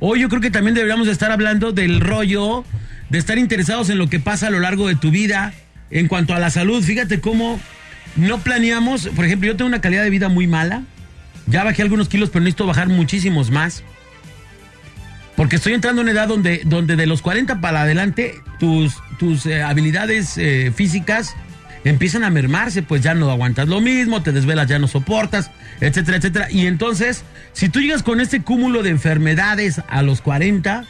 Hoy 0.00 0.20
yo 0.20 0.28
creo 0.28 0.42
que 0.42 0.50
también 0.50 0.74
deberíamos 0.74 1.06
de 1.06 1.12
estar 1.12 1.30
hablando 1.30 1.72
del 1.72 2.00
rollo, 2.00 2.64
de 3.14 3.20
estar 3.20 3.38
interesados 3.38 3.90
en 3.90 3.98
lo 3.98 4.08
que 4.08 4.18
pasa 4.18 4.48
a 4.48 4.50
lo 4.50 4.58
largo 4.58 4.88
de 4.88 4.96
tu 4.96 5.12
vida 5.12 5.54
en 5.92 6.08
cuanto 6.08 6.34
a 6.34 6.40
la 6.40 6.50
salud. 6.50 6.82
Fíjate 6.82 7.20
cómo 7.20 7.60
no 8.16 8.38
planeamos, 8.40 9.06
por 9.14 9.24
ejemplo, 9.24 9.46
yo 9.46 9.56
tengo 9.56 9.68
una 9.68 9.80
calidad 9.80 10.02
de 10.02 10.10
vida 10.10 10.28
muy 10.28 10.48
mala. 10.48 10.82
Ya 11.46 11.62
bajé 11.62 11.82
algunos 11.82 12.08
kilos, 12.08 12.30
pero 12.30 12.40
necesito 12.40 12.66
bajar 12.66 12.88
muchísimos 12.88 13.52
más. 13.52 13.84
Porque 15.36 15.56
estoy 15.56 15.74
entrando 15.74 16.02
en 16.02 16.08
una 16.08 16.18
edad 16.18 16.26
donde, 16.26 16.62
donde 16.64 16.96
de 16.96 17.06
los 17.06 17.22
40 17.22 17.60
para 17.60 17.82
adelante 17.82 18.34
tus, 18.58 18.96
tus 19.20 19.46
eh, 19.46 19.62
habilidades 19.62 20.36
eh, 20.36 20.72
físicas 20.74 21.36
empiezan 21.84 22.24
a 22.24 22.30
mermarse, 22.30 22.82
pues 22.82 23.00
ya 23.00 23.14
no 23.14 23.30
aguantas 23.30 23.68
lo 23.68 23.80
mismo, 23.80 24.24
te 24.24 24.32
desvelas, 24.32 24.66
ya 24.66 24.80
no 24.80 24.88
soportas, 24.88 25.52
etcétera, 25.80 26.16
etcétera. 26.16 26.50
Y 26.50 26.66
entonces, 26.66 27.22
si 27.52 27.68
tú 27.68 27.80
llegas 27.80 28.02
con 28.02 28.20
este 28.20 28.42
cúmulo 28.42 28.82
de 28.82 28.90
enfermedades 28.90 29.82
a 29.88 30.02
los 30.02 30.20
40 30.20 30.84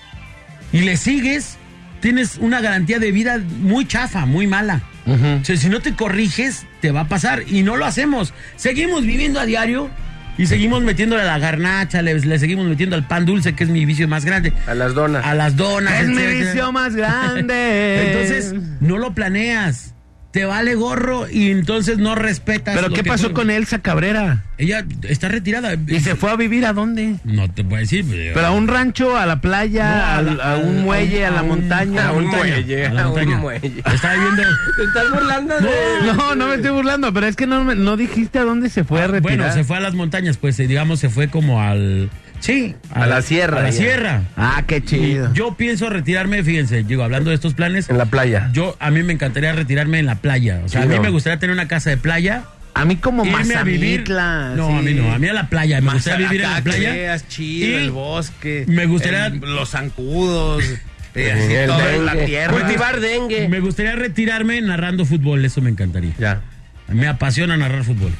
y 0.72 0.80
le 0.80 0.96
sigues, 0.96 1.58
tienes 2.04 2.36
una 2.36 2.60
garantía 2.60 2.98
de 2.98 3.10
vida 3.12 3.40
muy 3.62 3.86
chafa, 3.86 4.26
muy 4.26 4.46
mala. 4.46 4.82
O 5.06 5.42
sea, 5.42 5.56
si 5.56 5.70
no 5.70 5.80
te 5.80 5.94
corriges, 5.94 6.66
te 6.82 6.90
va 6.90 7.00
a 7.00 7.08
pasar. 7.08 7.44
Y 7.46 7.62
no 7.62 7.78
lo 7.78 7.86
hacemos. 7.86 8.34
Seguimos 8.56 9.06
viviendo 9.06 9.40
a 9.40 9.46
diario 9.46 9.88
Y 10.36 10.44
seguimos 10.44 10.82
metiéndole 10.82 11.22
a 11.22 11.24
la 11.24 11.38
garnacha, 11.38 12.02
le, 12.02 12.20
le 12.20 12.38
seguimos 12.38 12.66
metiendo 12.66 12.94
al 12.94 13.06
pan 13.06 13.24
dulce, 13.24 13.54
que 13.54 13.64
es 13.64 13.70
mi 13.70 13.86
vicio 13.86 14.06
más 14.06 14.26
grande. 14.26 14.52
A 14.66 14.74
las 14.74 14.92
donas. 14.92 15.24
A 15.24 15.34
las 15.34 15.56
donas. 15.56 16.02
Es 16.02 16.08
mi 16.08 16.26
vicio 16.26 16.72
más 16.72 16.94
grande. 16.94 18.10
Entonces, 18.10 18.54
no 18.80 18.98
lo 18.98 19.14
planeas. 19.14 19.93
Te 20.34 20.44
vale 20.46 20.74
gorro 20.74 21.28
y 21.30 21.52
entonces 21.52 21.98
no 21.98 22.16
respetas. 22.16 22.74
¿Pero 22.74 22.88
lo 22.88 22.94
qué 22.96 23.04
que 23.04 23.08
pasó 23.08 23.28
tú- 23.28 23.34
con 23.34 23.50
Elsa 23.52 23.78
Cabrera? 23.78 24.42
Ella 24.58 24.84
está 25.08 25.28
retirada. 25.28 25.74
¿Y 25.86 26.00
se 26.00 26.16
fue 26.16 26.32
a 26.32 26.34
vivir 26.34 26.66
a 26.66 26.72
dónde? 26.72 27.14
No 27.22 27.48
te 27.48 27.62
puedo 27.62 27.80
decir. 27.80 28.04
Pero, 28.10 28.34
¿Pero 28.34 28.46
a 28.48 28.50
un 28.50 28.66
rancho, 28.66 29.16
a 29.16 29.26
la 29.26 29.40
playa, 29.40 29.84
No, 29.84 30.04
a, 30.04 30.22
la- 30.34 30.54
a 30.54 30.56
un 30.58 30.82
muelle, 30.82 31.24
a, 31.24 31.30
la 31.30 31.44
montaña? 31.44 32.08
a 32.08 32.12
un 32.12 32.26
muelle, 32.26 32.84
a 32.88 33.08
un 33.08 33.36
muelle. 33.40 33.72
Está 33.94 34.14
viviendo. 34.14 34.42
¿Te 34.76 34.84
estás 34.84 35.10
burlando 35.12 35.54
de.? 35.60 35.70
No, 36.16 36.34
no 36.34 36.48
me 36.48 36.56
estoy 36.56 36.72
burlando, 36.72 37.12
pero 37.14 37.26
es 37.28 37.36
que 37.36 37.46
no, 37.46 37.62
me- 37.62 37.76
no 37.76 37.96
dijiste 37.96 38.40
a 38.40 38.42
dónde 38.42 38.70
se 38.70 38.82
fue 38.82 39.02
a 39.02 39.06
retirar. 39.06 39.38
Bueno, 39.38 39.52
se 39.54 39.62
fue 39.62 39.76
a 39.76 39.80
las 39.80 39.94
montañas, 39.94 40.36
pues 40.36 40.58
eh, 40.58 40.66
digamos, 40.66 40.98
se 40.98 41.10
fue 41.10 41.28
como 41.28 41.62
al. 41.62 42.10
Sí, 42.44 42.74
A 42.92 43.06
la 43.06 43.22
sierra, 43.22 43.60
A 43.60 43.62
la 43.62 43.70
ya. 43.70 43.76
sierra. 43.78 44.22
Ah, 44.36 44.64
qué 44.66 44.84
chido. 44.84 45.32
Yo 45.32 45.54
pienso 45.56 45.88
retirarme, 45.88 46.42
fíjense, 46.44 46.82
digo, 46.82 47.02
hablando 47.02 47.30
de 47.30 47.36
estos 47.36 47.54
planes. 47.54 47.88
En 47.88 47.96
la 47.96 48.04
playa. 48.04 48.50
Yo, 48.52 48.76
a 48.80 48.90
mí 48.90 49.02
me 49.02 49.14
encantaría 49.14 49.52
retirarme 49.54 49.98
en 49.98 50.04
la 50.06 50.16
playa. 50.16 50.60
O 50.62 50.68
sea, 50.68 50.82
Sí, 50.82 50.86
a 50.86 50.90
mí 50.90 50.96
no. 50.96 51.02
me 51.02 51.08
gustaría 51.08 51.38
tener 51.38 51.54
una 51.54 51.68
casa 51.68 51.88
de 51.88 51.96
playa. 51.96 52.44
A 52.74 52.84
mí 52.84 52.96
como 52.96 53.24
irme 53.24 53.54
a 53.54 53.62
vivir. 53.62 54.04
No, 54.10 54.68
sí. 54.68 54.74
a 54.76 54.82
mí 54.82 54.92
no, 54.92 55.10
a 55.14 55.18
mí 55.18 55.26
a 55.28 55.32
la 55.32 55.48
playa. 55.48 55.80
Me 55.80 55.92
gustaría 55.94 56.28
vivir 56.28 56.44
en 56.44 56.50
la 56.52 56.60
playa. 56.62 56.90
veas 56.92 57.26
chido, 57.28 57.66
Y 57.70 57.72
el 57.82 57.90
bosque. 57.92 58.64
me 58.68 58.84
gustaría- 58.84 59.26
el- 59.28 59.38
los 59.40 59.70
zancudos. 59.70 60.62
eh, 61.14 61.60
El 61.62 61.66
todo 61.68 61.88
en 61.88 62.04
la 62.04 62.12
dengue. 62.12 62.26
tierra. 62.26 62.52
Cultivar 62.52 63.00
dengue. 63.00 63.48
Me 63.48 63.60
gustaría 63.60 63.92
retirarme 63.96 64.60
narrando 64.60 65.06
fútbol, 65.06 65.42
eso 65.46 65.62
me 65.62 65.70
encantaría. 65.70 66.12
Ya. 66.18 66.42
Me 66.88 67.06
apasiona 67.08 67.56
narrar 67.56 67.84
fútbol. 67.84 68.12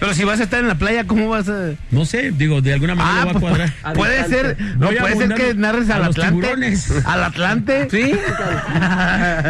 Pero 0.00 0.14
si 0.14 0.24
vas 0.24 0.40
a 0.40 0.44
estar 0.44 0.58
en 0.60 0.66
la 0.68 0.76
playa, 0.76 1.04
¿cómo 1.06 1.28
vas 1.28 1.48
a...? 1.48 1.72
No 1.90 2.06
sé, 2.06 2.30
digo, 2.32 2.60
de 2.62 2.72
alguna 2.72 2.94
manera 2.94 3.20
Ah, 3.20 3.24
voy 3.24 3.30
a 3.30 3.32
pues, 3.38 3.42
cuadrar. 3.42 3.72
Puede 3.94 4.24
ser, 4.28 4.56
no 4.78 4.86
Voy 4.86 4.96
puede 4.96 5.16
ser 5.16 5.34
que 5.34 5.54
narres 5.54 5.90
a 5.90 5.96
al 5.96 6.00
los 6.06 6.08
Atlante. 6.16 6.32
tiburones. 6.40 6.90
Al 7.06 7.24
Atlante. 7.24 7.88
¿Sí? 7.90 8.12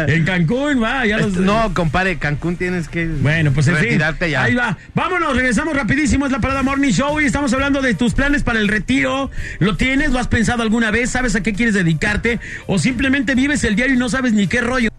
En 0.07 0.25
Cancún, 0.25 0.81
va, 0.83 1.05
ya 1.05 1.17
los... 1.19 1.33
No, 1.37 1.73
compadre, 1.73 2.17
Cancún 2.17 2.57
tienes 2.57 2.89
que 2.89 3.07
Bueno, 3.07 3.51
pues 3.53 3.67
en 3.67 3.75
fin. 3.75 3.83
retirarte 3.85 4.29
ya. 4.29 4.43
Ahí 4.43 4.55
va. 4.55 4.77
Vámonos, 4.93 5.35
regresamos 5.35 5.75
rapidísimo. 5.75 6.25
Es 6.25 6.31
la 6.31 6.39
Parada 6.39 6.63
Morning 6.63 6.91
Show 6.91 7.19
y 7.21 7.25
estamos 7.25 7.53
hablando 7.53 7.81
de 7.81 7.93
tus 7.93 8.13
planes 8.13 8.43
para 8.43 8.59
el 8.59 8.67
retiro. 8.67 9.31
¿Lo 9.59 9.77
tienes? 9.77 10.11
¿Lo 10.11 10.19
has 10.19 10.27
pensado 10.27 10.63
alguna 10.63 10.91
vez? 10.91 11.09
¿Sabes 11.11 11.35
a 11.35 11.41
qué 11.41 11.53
quieres 11.53 11.73
dedicarte? 11.75 12.39
¿O 12.67 12.77
simplemente 12.79 13.35
vives 13.35 13.63
el 13.63 13.75
diario 13.75 13.95
y 13.95 13.97
no 13.97 14.09
sabes 14.09 14.33
ni 14.33 14.47
qué 14.47 14.61
rollo? 14.61 14.89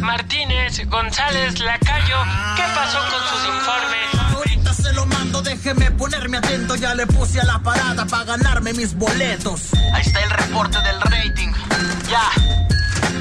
Martínez, 0.00 0.80
González, 0.88 1.58
Lacayo, 1.60 2.16
¿qué 2.56 2.62
pasó 2.74 2.98
con 2.98 3.20
sus 3.28 3.46
informes? 3.48 4.13
Déjeme 5.44 5.90
ponerme 5.92 6.38
atento. 6.38 6.74
Ya 6.74 6.94
le 6.94 7.06
puse 7.06 7.40
a 7.40 7.44
la 7.44 7.58
parada 7.60 8.04
para 8.06 8.24
ganarme 8.24 8.72
mis 8.72 8.94
boletos. 8.94 9.72
Ahí 9.92 10.02
está 10.02 10.20
el 10.20 10.30
reporte 10.30 10.78
del 10.80 11.00
rating. 11.00 11.52
Ya, 12.10 12.28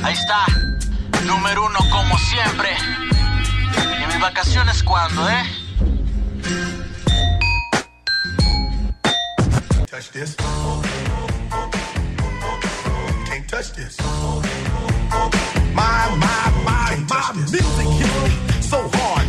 ahí 0.03 0.13
está. 0.13 0.45
Número 1.25 1.65
uno 1.65 1.79
como 1.91 2.17
siempre. 2.17 2.69
¿Y 4.01 4.07
mis 4.07 4.19
vacaciones 4.19 4.81
cuándo, 4.83 5.29
eh? 5.29 5.43
touch 9.93 10.11
this. 10.11 10.35
Can't 13.25 13.47
touch 13.47 13.73
this. 13.73 13.97
My, 15.73 16.09
my, 16.17 16.51
my, 16.65 16.95
my 17.09 17.31
music 17.35 17.61
hits 17.61 18.55
me 18.55 18.61
so 18.61 18.89
hard. 18.91 19.22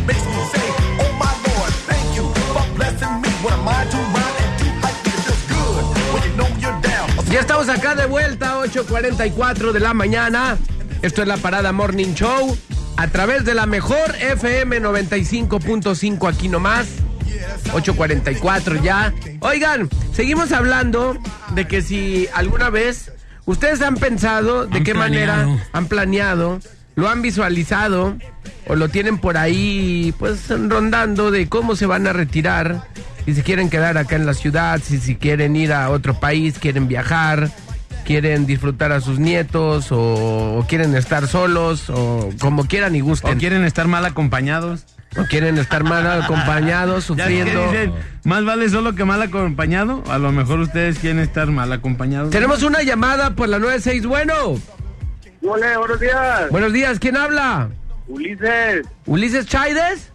Acá 7.75 7.93
de 7.93 8.05
vuelta, 8.05 8.55
8.44 8.61 9.73
de 9.73 9.79
la 9.81 9.93
mañana. 9.93 10.57
Esto 11.01 11.21
es 11.21 11.27
la 11.27 11.35
Parada 11.35 11.73
Morning 11.73 12.13
Show. 12.13 12.57
A 12.95 13.07
través 13.07 13.43
de 13.43 13.53
la 13.53 13.65
mejor 13.65 14.15
FM 14.17 14.81
95.5 14.81 16.29
aquí 16.29 16.47
nomás. 16.47 16.87
8.44 17.73 18.81
ya. 18.81 19.13
Oigan, 19.41 19.89
seguimos 20.13 20.53
hablando 20.53 21.17
de 21.53 21.67
que 21.67 21.81
si 21.81 22.29
alguna 22.33 22.69
vez 22.69 23.11
ustedes 23.45 23.81
han 23.81 23.95
pensado 23.95 24.65
de 24.67 24.77
Han 24.77 24.83
qué 24.85 24.93
planeado. 24.93 25.47
manera 25.49 25.67
han 25.73 25.87
planeado, 25.87 26.59
lo 26.95 27.09
han 27.09 27.21
visualizado 27.21 28.17
o 28.67 28.75
lo 28.75 28.87
tienen 28.87 29.17
por 29.17 29.37
ahí 29.37 30.13
pues 30.17 30.47
rondando 30.47 31.29
de 31.29 31.49
cómo 31.49 31.75
se 31.75 31.87
van 31.87 32.07
a 32.07 32.13
retirar, 32.13 32.87
si 33.25 33.33
se 33.33 33.43
quieren 33.43 33.69
quedar 33.69 33.97
acá 33.97 34.15
en 34.15 34.25
la 34.25 34.33
ciudad, 34.33 34.79
si, 34.81 34.97
si 34.99 35.15
quieren 35.15 35.57
ir 35.57 35.73
a 35.73 35.89
otro 35.89 36.17
país, 36.19 36.57
quieren 36.57 36.87
viajar, 36.87 37.51
quieren 38.05 38.45
disfrutar 38.45 38.91
a 38.91 39.01
sus 39.01 39.19
nietos 39.19 39.91
o, 39.91 40.57
o 40.59 40.65
quieren 40.67 40.95
estar 40.95 41.27
solos 41.27 41.89
o 41.89 42.29
como 42.39 42.65
quieran 42.67 42.95
y 42.95 43.01
¿O 43.01 43.05
gusten. 43.05 43.37
quieren 43.39 43.65
estar 43.65 43.87
mal 43.87 44.05
acompañados? 44.05 44.85
O 45.17 45.23
quieren 45.25 45.57
estar 45.57 45.83
mal 45.83 46.05
acompañados, 46.23 47.05
sufriendo. 47.05 47.71
dicen, 47.71 47.93
más 48.23 48.45
vale 48.45 48.69
solo 48.69 48.95
que 48.95 49.03
mal 49.05 49.21
acompañado. 49.21 50.03
A 50.09 50.17
lo 50.17 50.31
mejor 50.31 50.59
ustedes 50.59 50.99
quieren 50.99 51.19
estar 51.19 51.47
mal 51.47 51.71
acompañados. 51.73 52.29
Tenemos 52.31 52.63
una 52.63 52.81
llamada 52.83 53.35
por 53.35 53.49
la 53.49 53.59
96. 53.59 54.05
Bueno, 54.05 54.33
Hola, 55.47 55.77
buenos 55.77 55.99
días. 55.99 56.49
buenos 56.49 56.73
días. 56.73 56.99
¿Quién 56.99 57.17
habla? 57.17 57.69
Ulises. 58.07 58.85
¿Ulises 59.05 59.45
Chaides? 59.45 60.11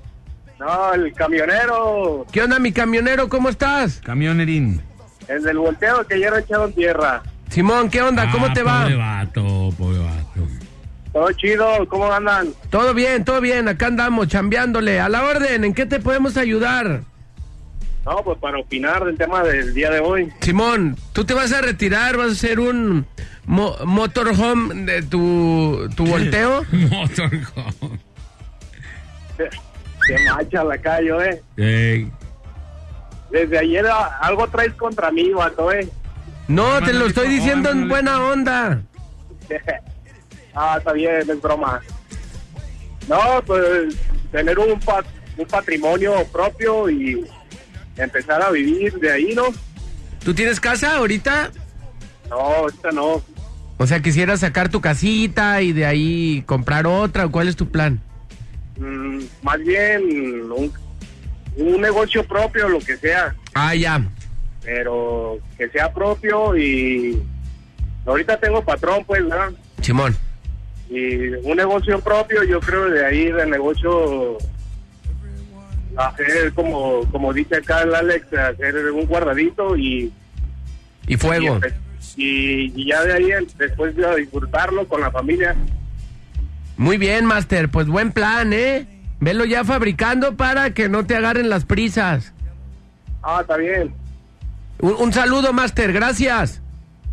No, 0.59 0.93
el 0.93 1.13
camionero. 1.15 2.27
¿Qué 2.31 2.43
onda, 2.43 2.59
mi 2.59 2.73
camionero? 2.73 3.29
¿Cómo 3.29 3.49
estás? 3.49 4.01
Camionerín. 4.05 4.83
El 5.29 5.43
del 5.43 5.59
volteo 5.59 6.07
que 6.07 6.15
ayer 6.17 6.33
echaron 6.39 6.73
tierra. 6.75 7.23
Simón, 7.51 7.91
¿qué 7.91 8.01
onda? 8.03 8.31
¿Cómo 8.31 8.47
Ah, 8.47 8.53
te 8.53 8.63
va? 8.63 8.83
Pobre 8.83 8.97
vato, 8.97 9.43
pobre 9.77 9.99
vato. 9.99 10.49
Todo 11.13 11.33
chido, 11.33 11.67
¿cómo 11.89 12.13
andan? 12.13 12.49
Todo 12.71 12.95
bien, 12.95 13.25
todo 13.25 13.41
bien. 13.41 13.67
Acá 13.69 13.87
andamos 13.89 14.29
chambeándole. 14.29 15.01
A 15.01 15.09
la 15.09 15.25
orden, 15.25 15.65
¿en 15.65 15.75
qué 15.75 15.85
te 15.87 15.99
podemos 15.99 16.37
ayudar? 16.37 17.03
No, 18.07 18.17
pues 18.25 18.39
para 18.39 18.59
opinar 18.59 19.05
del 19.05 19.19
tema 19.19 19.43
del 19.43 19.75
día 19.75 19.91
de 19.91 19.99
hoy. 20.01 20.33
Simón, 20.41 20.97
tú 21.13 21.25
te 21.25 21.35
vas 21.35 21.53
a 21.53 21.61
retirar, 21.61 22.17
vas 22.17 22.29
a 22.29 22.33
hacer 22.33 22.61
un 22.61 23.05
mo- 23.45 23.77
motorhome 23.85 24.85
de 24.85 25.03
tu, 25.03 25.89
tu 25.97 26.07
volteo. 26.07 26.65
Motorhome. 26.71 27.99
Se 30.07 30.19
macha 30.33 30.63
la 30.65 30.79
calle, 30.79 31.11
eh. 31.29 31.43
Ey. 31.57 32.11
Desde 33.31 33.59
ayer 33.59 33.85
algo 34.21 34.47
traes 34.49 34.73
contra 34.75 35.11
mí, 35.11 35.31
vato, 35.33 35.71
eh. 35.73 35.89
No, 36.49 36.81
te 36.83 36.93
lo 36.93 37.07
estoy 37.07 37.29
dijo, 37.29 37.43
diciendo 37.45 37.71
en 37.71 37.89
buena 37.89 38.21
onda. 38.25 38.81
ah, 40.55 40.77
está 40.79 40.93
bien, 40.93 41.21
es 41.29 41.41
broma. 41.41 41.81
No, 43.09 43.43
pues 43.47 43.95
tener 44.33 44.59
un, 44.59 44.79
pa- 44.81 45.05
un 45.37 45.47
patrimonio 45.47 46.25
propio 46.33 46.89
y 46.91 47.25
empezar 47.97 48.43
a 48.43 48.51
vivir 48.51 48.95
de 48.99 49.13
ahí, 49.13 49.35
¿no? 49.35 49.45
¿Tú 50.25 50.35
tienes 50.35 50.61
casa 50.61 50.97
ahorita? 50.97 51.51
No, 52.29 52.37
ahorita 52.37 52.91
no. 52.93 53.23
O 53.79 53.87
sea, 53.87 54.01
quisieras 54.03 54.41
sacar 54.41 54.69
tu 54.69 54.81
casita 54.81 55.63
y 55.63 55.73
de 55.73 55.87
ahí 55.87 56.43
comprar 56.47 56.87
otra, 56.87 57.27
¿o 57.27 57.31
cuál 57.31 57.49
es 57.49 57.57
tu 57.57 57.69
plan? 57.71 58.01
Mm, 58.77 59.21
más 59.43 59.59
bien 59.61 60.03
un, 60.53 60.73
un 61.57 61.81
negocio 61.81 62.25
propio, 62.27 62.69
lo 62.69 62.79
que 62.81 62.97
sea, 62.97 63.35
Ah, 63.55 63.75
ya. 63.75 64.01
Pero 64.63 65.39
que 65.57 65.69
sea 65.71 65.93
propio 65.93 66.57
y 66.57 67.21
ahorita 68.07 68.39
tengo 68.39 68.63
patrón, 68.65 69.05
pues, 69.07 69.23
¿verdad? 69.29 69.51
Simón. 69.81 70.17
Y 70.89 71.29
un 71.29 71.57
negocio 71.57 72.01
propio, 72.01 72.43
yo 72.45 72.61
creo 72.61 72.91
de 72.91 73.07
ahí 73.07 73.31
del 73.31 73.51
negocio 73.51 74.39
hacer 75.97 76.53
como 76.55 77.05
como 77.11 77.33
dice 77.33 77.57
acá 77.57 77.83
el 77.83 77.95
Alex, 77.95 78.33
hacer 78.33 78.75
un 78.93 79.07
guardadito 79.07 79.77
y 79.77 80.13
Y 81.07 81.17
fuego. 81.17 81.61
y, 82.17 82.73
y 82.81 82.87
ya 82.89 83.03
de 83.05 83.13
ahí 83.13 83.31
después 83.57 83.95
de 83.97 84.17
disfrutarlo 84.17 84.87
con 84.89 85.01
la 85.01 85.11
familia. 85.11 85.55
Muy 86.77 86.97
bien, 86.97 87.25
Master. 87.27 87.69
Pues 87.69 87.89
buen 87.89 88.13
plan, 88.13 88.53
¿eh? 88.53 88.87
Velo 89.21 89.45
ya 89.45 89.65
fabricando 89.65 90.37
para 90.37 90.73
que 90.73 90.89
no 90.89 91.05
te 91.05 91.15
agarren 91.15 91.51
las 91.51 91.67
prisas. 91.67 92.33
Ah, 93.23 93.41
está 93.43 93.57
bien. 93.59 93.93
Un, 94.83 94.95
un 94.99 95.13
saludo, 95.13 95.53
Master. 95.53 95.93
Gracias. 95.93 96.61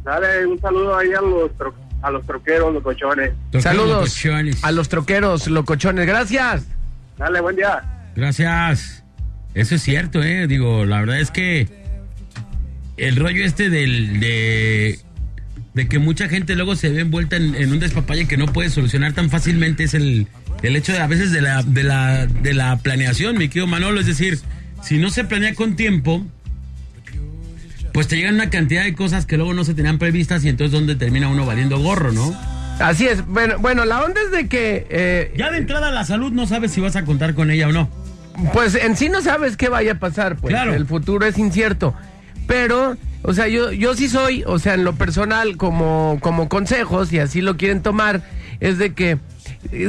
Dale 0.04 0.46
un 0.48 0.60
saludo 0.60 0.98
ahí 0.98 1.10
a 1.14 1.22
los 1.22 1.52
tro- 1.58 1.74
a 2.02 2.12
los 2.12 2.26
troqueros, 2.26 2.74
los 2.74 2.84
cochones. 2.84 3.32
Saludos 3.60 4.02
los 4.02 4.10
cochones. 4.14 4.64
a 4.64 4.72
los 4.72 4.88
troqueros, 4.90 5.48
locochones. 5.48 6.06
Gracias. 6.08 6.66
Dale, 7.18 7.42
buen 7.42 7.56
día. 7.56 7.84
Gracias. 8.16 9.04
Eso 9.54 9.76
es 9.76 9.82
cierto, 9.82 10.22
¿eh? 10.24 10.48
Digo, 10.48 10.86
la 10.86 11.00
verdad 11.00 11.20
es 11.20 11.32
que 11.32 11.68
el 12.98 13.16
rollo 13.16 13.44
este 13.44 13.70
del, 13.70 14.20
de, 14.20 15.00
de 15.74 15.88
que 15.88 16.00
mucha 16.00 16.30
gente 16.30 16.56
luego 16.56 16.76
se 16.76 16.90
ve 16.90 17.02
envuelta 17.02 17.36
en, 17.36 17.56
en 17.56 17.72
un 17.72 17.80
despapalle 17.80 18.28
que 18.28 18.38
no 18.38 18.46
puede 18.48 18.70
solucionar 18.70 19.14
tan 19.14 19.30
fácilmente 19.30 19.84
es 19.86 19.94
el, 19.94 20.28
el 20.62 20.76
hecho 20.76 20.94
de 20.94 21.00
a 21.00 21.08
veces 21.08 21.32
de 21.32 21.42
la, 21.42 21.64
de, 21.64 21.84
la, 21.84 22.28
de 22.28 22.54
la 22.54 22.78
planeación, 22.78 23.38
mi 23.38 23.48
querido 23.50 23.68
Manolo. 23.68 24.00
Es 24.00 24.06
decir, 24.06 24.40
si 24.84 25.00
no 25.00 25.10
se 25.10 25.24
planea 25.26 25.56
con 25.56 25.76
tiempo, 25.76 26.24
pues 27.98 28.08
te 28.08 28.16
llegan 28.16 28.36
una 28.36 28.52
cantidad 28.52 28.84
de 28.84 28.94
cosas 28.94 29.26
que 29.26 29.38
luego 29.38 29.56
no 29.56 29.64
se 29.64 29.74
tenían 29.74 29.98
previstas 29.98 30.46
y 30.46 30.50
entonces 30.50 30.72
donde 30.72 30.96
termina 30.96 31.30
uno 31.30 31.48
valiendo 31.48 31.80
gorro, 31.80 32.12
¿no? 32.12 32.32
Así 32.80 33.08
es. 33.08 33.26
Bueno, 33.26 33.56
bueno, 33.58 33.86
la 33.86 34.04
onda 34.04 34.22
es 34.22 34.30
de 34.30 34.48
que 34.48 34.86
eh, 34.92 35.34
Ya 35.36 35.50
de 35.50 35.58
entrada 35.58 35.90
la 35.90 36.06
salud 36.06 36.32
no 36.32 36.46
sabes 36.46 36.72
si 36.72 36.80
vas 36.80 36.96
a 36.96 37.06
contar 37.06 37.34
con 37.34 37.50
ella 37.50 37.70
o 37.70 37.72
no. 37.72 37.90
Pues 38.54 38.76
en 38.76 38.96
sí 38.96 39.10
no 39.10 39.24
sabes 39.24 39.58
qué 39.58 39.68
vaya 39.68 39.94
a 39.94 39.96
pasar, 39.96 40.36
pues. 40.36 40.52
Claro. 40.52 40.76
El 40.76 40.86
futuro 40.86 41.26
es 41.26 41.40
incierto. 41.40 41.96
Pero, 42.46 42.98
o 43.24 43.34
sea, 43.34 43.48
yo, 43.48 43.72
yo 43.72 43.96
sí 43.96 44.10
soy, 44.10 44.44
o 44.46 44.60
sea, 44.60 44.76
en 44.76 44.84
lo 44.84 44.94
personal, 44.94 45.58
como, 45.58 46.20
como 46.22 46.50
consejos, 46.50 47.12
y 47.12 47.18
así 47.18 47.42
lo 47.42 47.58
quieren 47.58 47.82
tomar, 47.82 48.22
es 48.60 48.78
de 48.78 48.94
que 48.94 49.18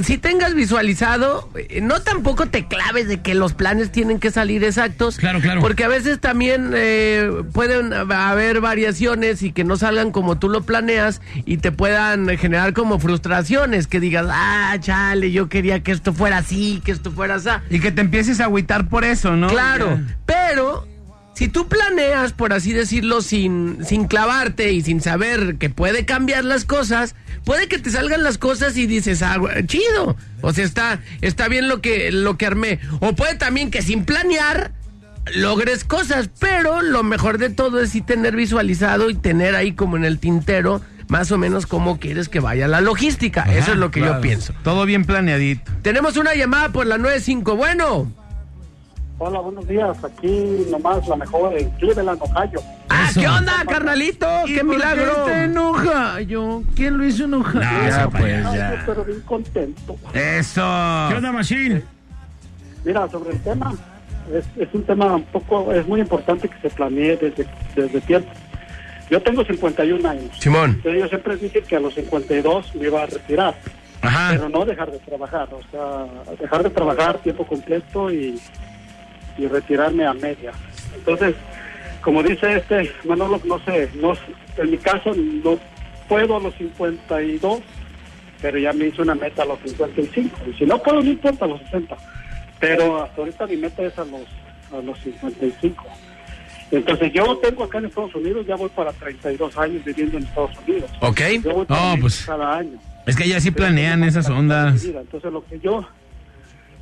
si 0.02 0.18
tengas 0.18 0.54
visualizado, 0.54 1.48
eh, 1.54 1.80
no 1.80 2.00
tampoco 2.00 2.46
te 2.46 2.66
claves 2.66 3.08
de 3.08 3.20
que 3.20 3.34
los 3.34 3.54
planes 3.54 3.92
tienen 3.92 4.18
que 4.18 4.30
salir 4.30 4.64
exactos. 4.64 5.16
Claro, 5.16 5.40
claro. 5.40 5.60
Porque 5.60 5.84
a 5.84 5.88
veces 5.88 6.20
también 6.20 6.72
eh, 6.74 7.30
pueden 7.52 7.92
haber 7.92 8.60
variaciones 8.60 9.42
y 9.42 9.52
que 9.52 9.64
no 9.64 9.76
salgan 9.76 10.10
como 10.10 10.38
tú 10.38 10.48
lo 10.48 10.62
planeas 10.62 11.20
y 11.44 11.58
te 11.58 11.72
puedan 11.72 12.28
generar 12.38 12.72
como 12.72 12.98
frustraciones, 12.98 13.86
que 13.86 14.00
digas, 14.00 14.26
ah, 14.30 14.76
chale, 14.80 15.32
yo 15.32 15.48
quería 15.48 15.82
que 15.82 15.92
esto 15.92 16.12
fuera 16.12 16.38
así, 16.38 16.82
que 16.84 16.92
esto 16.92 17.10
fuera 17.10 17.36
así. 17.36 17.48
Y 17.70 17.80
que 17.80 17.92
te 17.92 18.00
empieces 18.00 18.40
a 18.40 18.44
agüitar 18.44 18.88
por 18.88 19.04
eso, 19.04 19.36
¿no? 19.36 19.48
Claro, 19.48 20.00
pero 20.26 20.86
si 21.38 21.46
tú 21.46 21.68
planeas, 21.68 22.32
por 22.32 22.52
así 22.52 22.72
decirlo, 22.72 23.22
sin, 23.22 23.78
sin 23.84 24.08
clavarte 24.08 24.72
y 24.72 24.82
sin 24.82 25.00
saber 25.00 25.54
que 25.54 25.70
puede 25.70 26.04
cambiar 26.04 26.44
las 26.44 26.64
cosas, 26.64 27.14
puede 27.44 27.68
que 27.68 27.78
te 27.78 27.92
salgan 27.92 28.24
las 28.24 28.38
cosas 28.38 28.76
y 28.76 28.88
dices, 28.88 29.22
ah, 29.22 29.38
chido. 29.64 30.16
O 30.40 30.52
sea, 30.52 30.64
está, 30.64 31.00
está 31.20 31.46
bien 31.46 31.68
lo 31.68 31.80
que, 31.80 32.10
lo 32.10 32.36
que 32.36 32.46
armé. 32.46 32.80
O 32.98 33.12
puede 33.12 33.36
también 33.36 33.70
que 33.70 33.82
sin 33.82 34.04
planear 34.04 34.72
logres 35.36 35.84
cosas, 35.84 36.28
pero 36.40 36.82
lo 36.82 37.04
mejor 37.04 37.38
de 37.38 37.50
todo 37.50 37.80
es 37.80 37.90
sí 37.90 38.00
tener 38.00 38.34
visualizado 38.34 39.08
y 39.08 39.14
tener 39.14 39.54
ahí 39.54 39.74
como 39.74 39.96
en 39.96 40.04
el 40.04 40.18
tintero 40.18 40.80
más 41.06 41.30
o 41.30 41.38
menos 41.38 41.66
cómo 41.66 42.00
quieres 42.00 42.28
que 42.28 42.40
vaya 42.40 42.66
la 42.66 42.80
logística. 42.80 43.42
Eso 43.42 43.74
es 43.74 43.78
lo 43.78 43.92
que 43.92 44.00
yo 44.00 44.20
pienso. 44.20 44.54
Todo 44.64 44.86
bien 44.86 45.04
planeadito. 45.04 45.70
Tenemos 45.82 46.16
una 46.16 46.34
llamada 46.34 46.72
por 46.72 46.84
la 46.88 46.98
95. 46.98 47.54
Bueno. 47.54 48.12
Hola, 49.20 49.40
buenos 49.40 49.66
días. 49.66 49.96
Aquí 50.04 50.64
nomás 50.70 51.06
la 51.08 51.16
mejor 51.16 51.52
en 51.58 51.68
Cleveland, 51.70 52.22
Ohio. 52.22 52.62
Ah, 52.88 53.08
Eso. 53.10 53.20
¿qué 53.20 53.26
onda, 53.28 53.64
carnalito? 53.68 54.26
¡Qué 54.46 54.62
milagro! 54.62 55.24
te 55.26 55.42
enoja? 55.44 56.20
Yo, 56.20 56.62
¿quién 56.76 56.96
lo 56.96 57.04
hizo 57.04 57.24
enojar? 57.24 57.54
No, 57.56 57.60
ya, 57.62 57.88
ese 57.88 58.08
pues, 58.10 58.46
Ay, 58.46 58.58
ya. 58.58 58.82
pero 58.86 59.04
bien 59.04 59.20
contento. 59.22 59.96
Eso. 60.14 60.60
¿Qué 61.08 61.14
onda, 61.16 61.32
Machine? 61.32 61.82
Mira, 62.84 63.08
sobre 63.08 63.32
el 63.32 63.40
tema, 63.42 63.74
es, 64.32 64.44
es 64.56 64.72
un 64.72 64.84
tema 64.84 65.16
un 65.16 65.24
poco, 65.24 65.72
es 65.72 65.84
muy 65.88 66.00
importante 66.00 66.48
que 66.48 66.60
se 66.60 66.70
planee 66.70 67.16
desde, 67.16 67.44
desde 67.74 68.00
tiempo. 68.02 68.30
Yo 69.10 69.20
tengo 69.20 69.44
51 69.44 70.08
años. 70.08 70.30
Simón. 70.38 70.70
Entonces 70.76 71.00
yo 71.02 71.08
siempre 71.08 71.36
dije 71.36 71.62
que 71.62 71.74
a 71.74 71.80
los 71.80 71.92
52 71.94 72.74
me 72.76 72.86
iba 72.86 73.02
a 73.02 73.06
retirar, 73.06 73.56
Ajá. 74.00 74.28
pero 74.30 74.48
no 74.48 74.64
dejar 74.64 74.92
de 74.92 74.98
trabajar, 75.00 75.48
o 75.52 75.60
sea, 75.72 76.34
dejar 76.38 76.62
de 76.62 76.70
trabajar 76.70 77.18
tiempo 77.18 77.44
completo 77.44 78.12
y, 78.12 78.40
y 79.38 79.46
retirarme 79.46 80.04
a 80.04 80.12
media. 80.12 80.52
Entonces, 80.94 81.34
como 82.02 82.22
dice 82.22 82.56
este 82.56 82.92
Manolo, 83.04 83.40
no 83.44 83.58
sé, 83.64 83.88
no, 83.94 84.12
en 84.56 84.70
mi 84.70 84.78
caso 84.78 85.12
no 85.14 85.58
puedo 86.08 86.36
a 86.36 86.40
los 86.40 86.54
52, 86.56 87.60
pero 88.42 88.58
ya 88.58 88.72
me 88.72 88.86
hice 88.86 89.02
una 89.02 89.14
meta 89.14 89.42
a 89.42 89.46
los 89.46 89.58
55. 89.60 90.36
Y 90.50 90.54
si 90.54 90.66
no 90.66 90.82
puedo, 90.82 91.02
no 91.02 91.10
importa 91.10 91.44
a 91.44 91.48
los 91.48 91.60
60. 91.62 91.96
Pero 92.60 93.02
hasta 93.02 93.20
ahorita 93.20 93.46
mi 93.46 93.56
meta 93.56 93.82
es 93.82 93.98
a 93.98 94.04
los, 94.04 94.22
a 94.72 94.82
los 94.82 94.98
55. 95.00 95.84
Entonces 96.70 97.12
yo 97.12 97.36
tengo 97.38 97.64
acá 97.64 97.78
en 97.78 97.86
Estados 97.86 98.14
Unidos, 98.14 98.46
ya 98.46 98.56
voy 98.56 98.68
para 98.68 98.92
32 98.92 99.56
años 99.56 99.82
viviendo 99.84 100.18
en 100.18 100.24
Estados 100.24 100.50
Unidos. 100.66 100.90
Ok. 101.00 101.20
Yo 101.42 101.54
voy 101.54 101.66
Oh, 101.68 101.94
pues. 102.00 102.24
cada 102.26 102.58
año. 102.58 102.78
Es 103.06 103.16
que 103.16 103.26
ya 103.26 103.40
sí 103.40 103.50
planean 103.50 104.04
esas 104.04 104.28
ondas. 104.28 104.84
Entonces 104.84 105.32
lo 105.32 105.42
que 105.46 105.58
yo, 105.60 105.86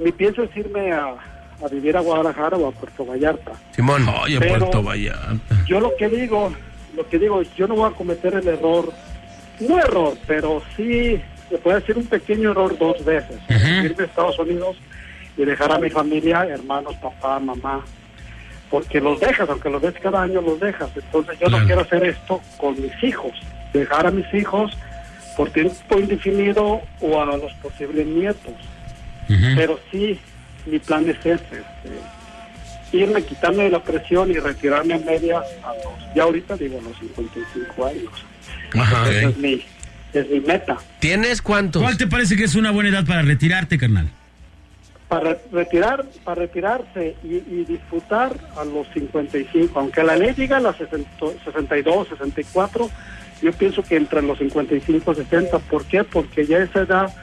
mi 0.00 0.10
pienso 0.10 0.42
es 0.42 0.56
irme 0.56 0.92
a, 0.92 1.14
a 1.64 1.68
vivir 1.68 1.96
a 1.96 2.00
Guadalajara 2.00 2.56
o 2.56 2.68
a 2.68 2.72
Puerto 2.72 3.04
Vallarta. 3.06 3.52
Simón. 3.72 4.06
Oye, 4.22 4.38
Pero- 4.38 4.58
Puerto 4.58 4.82
Vallarta. 4.82 5.64
Yo 5.66 5.80
lo 5.80 5.94
que 5.96 6.08
digo, 6.08 6.52
lo 6.94 7.08
que 7.08 7.18
digo, 7.18 7.42
yo 7.56 7.66
no 7.66 7.74
voy 7.76 7.90
a 7.90 7.94
cometer 7.94 8.34
el 8.34 8.46
error, 8.46 8.92
no 9.60 9.78
error, 9.78 10.14
pero 10.26 10.62
sí 10.76 11.20
se 11.48 11.58
puede 11.58 11.78
hacer 11.78 11.96
un 11.96 12.06
pequeño 12.06 12.50
error 12.50 12.76
dos 12.78 13.04
veces. 13.04 13.38
Irme 13.48 14.02
a 14.02 14.06
Estados 14.06 14.38
Unidos 14.38 14.76
y 15.36 15.44
dejar 15.44 15.72
a 15.72 15.78
mi 15.78 15.90
familia, 15.90 16.44
hermanos, 16.46 16.94
papá, 16.96 17.38
mamá, 17.38 17.84
porque 18.70 19.00
los 19.00 19.20
dejas, 19.20 19.48
aunque 19.48 19.70
los 19.70 19.80
ves 19.80 19.94
cada 20.02 20.22
año, 20.22 20.40
los 20.40 20.58
dejas. 20.60 20.90
Entonces 20.94 21.38
yo 21.38 21.48
no 21.48 21.64
quiero 21.66 21.82
hacer 21.82 22.04
esto 22.04 22.40
con 22.58 22.80
mis 22.80 22.92
hijos, 23.02 23.32
dejar 23.72 24.06
a 24.06 24.10
mis 24.10 24.32
hijos 24.34 24.72
por 25.36 25.50
tiempo 25.50 25.98
indefinido 25.98 26.80
o 27.00 27.20
a 27.20 27.26
los 27.26 27.52
posibles 27.62 28.06
nietos. 28.06 28.54
Pero 29.56 29.78
sí, 29.90 30.18
mi 30.66 30.78
plan 30.78 31.08
es 31.08 31.18
ese. 31.20 31.34
este, 31.34 32.16
irme, 32.92 33.22
quitarme 33.22 33.68
la 33.68 33.82
presión 33.82 34.30
y 34.30 34.34
retirarme 34.34 34.94
a 34.94 34.98
medias 34.98 35.44
a 35.64 35.74
los, 35.74 36.14
ya 36.14 36.22
ahorita 36.22 36.56
digo, 36.56 36.78
a 36.78 36.82
los 36.82 36.98
55 36.98 37.86
años. 37.86 38.12
Ajá. 38.74 39.10
Esa 39.10 39.28
es 39.28 39.38
mi, 39.38 39.62
es 40.12 40.30
mi 40.30 40.40
meta. 40.40 40.76
¿Tienes 40.98 41.42
cuántos? 41.42 41.82
¿Cuál 41.82 41.96
te 41.96 42.06
parece 42.06 42.36
que 42.36 42.44
es 42.44 42.54
una 42.54 42.70
buena 42.70 42.90
edad 42.90 43.06
para 43.06 43.22
retirarte, 43.22 43.78
carnal? 43.78 44.10
Para 45.08 45.38
retirar, 45.52 46.04
para 46.24 46.42
retirarse 46.42 47.14
y, 47.22 47.36
y 47.36 47.64
disfrutar 47.68 48.32
a 48.56 48.64
los 48.64 48.88
55, 48.92 49.78
aunque 49.78 50.02
la 50.02 50.16
ley 50.16 50.32
diga 50.32 50.56
a 50.56 50.60
las 50.60 50.76
60 50.76 51.08
62, 51.44 52.08
64, 52.08 52.90
yo 53.42 53.52
pienso 53.52 53.82
que 53.82 53.96
entre 53.96 54.22
los 54.22 54.38
55 54.38 55.12
y 55.12 55.14
60, 55.14 55.58
¿por 55.60 55.84
qué? 55.84 56.02
Porque 56.02 56.46
ya 56.46 56.58
esa 56.58 56.80
edad 56.80 57.14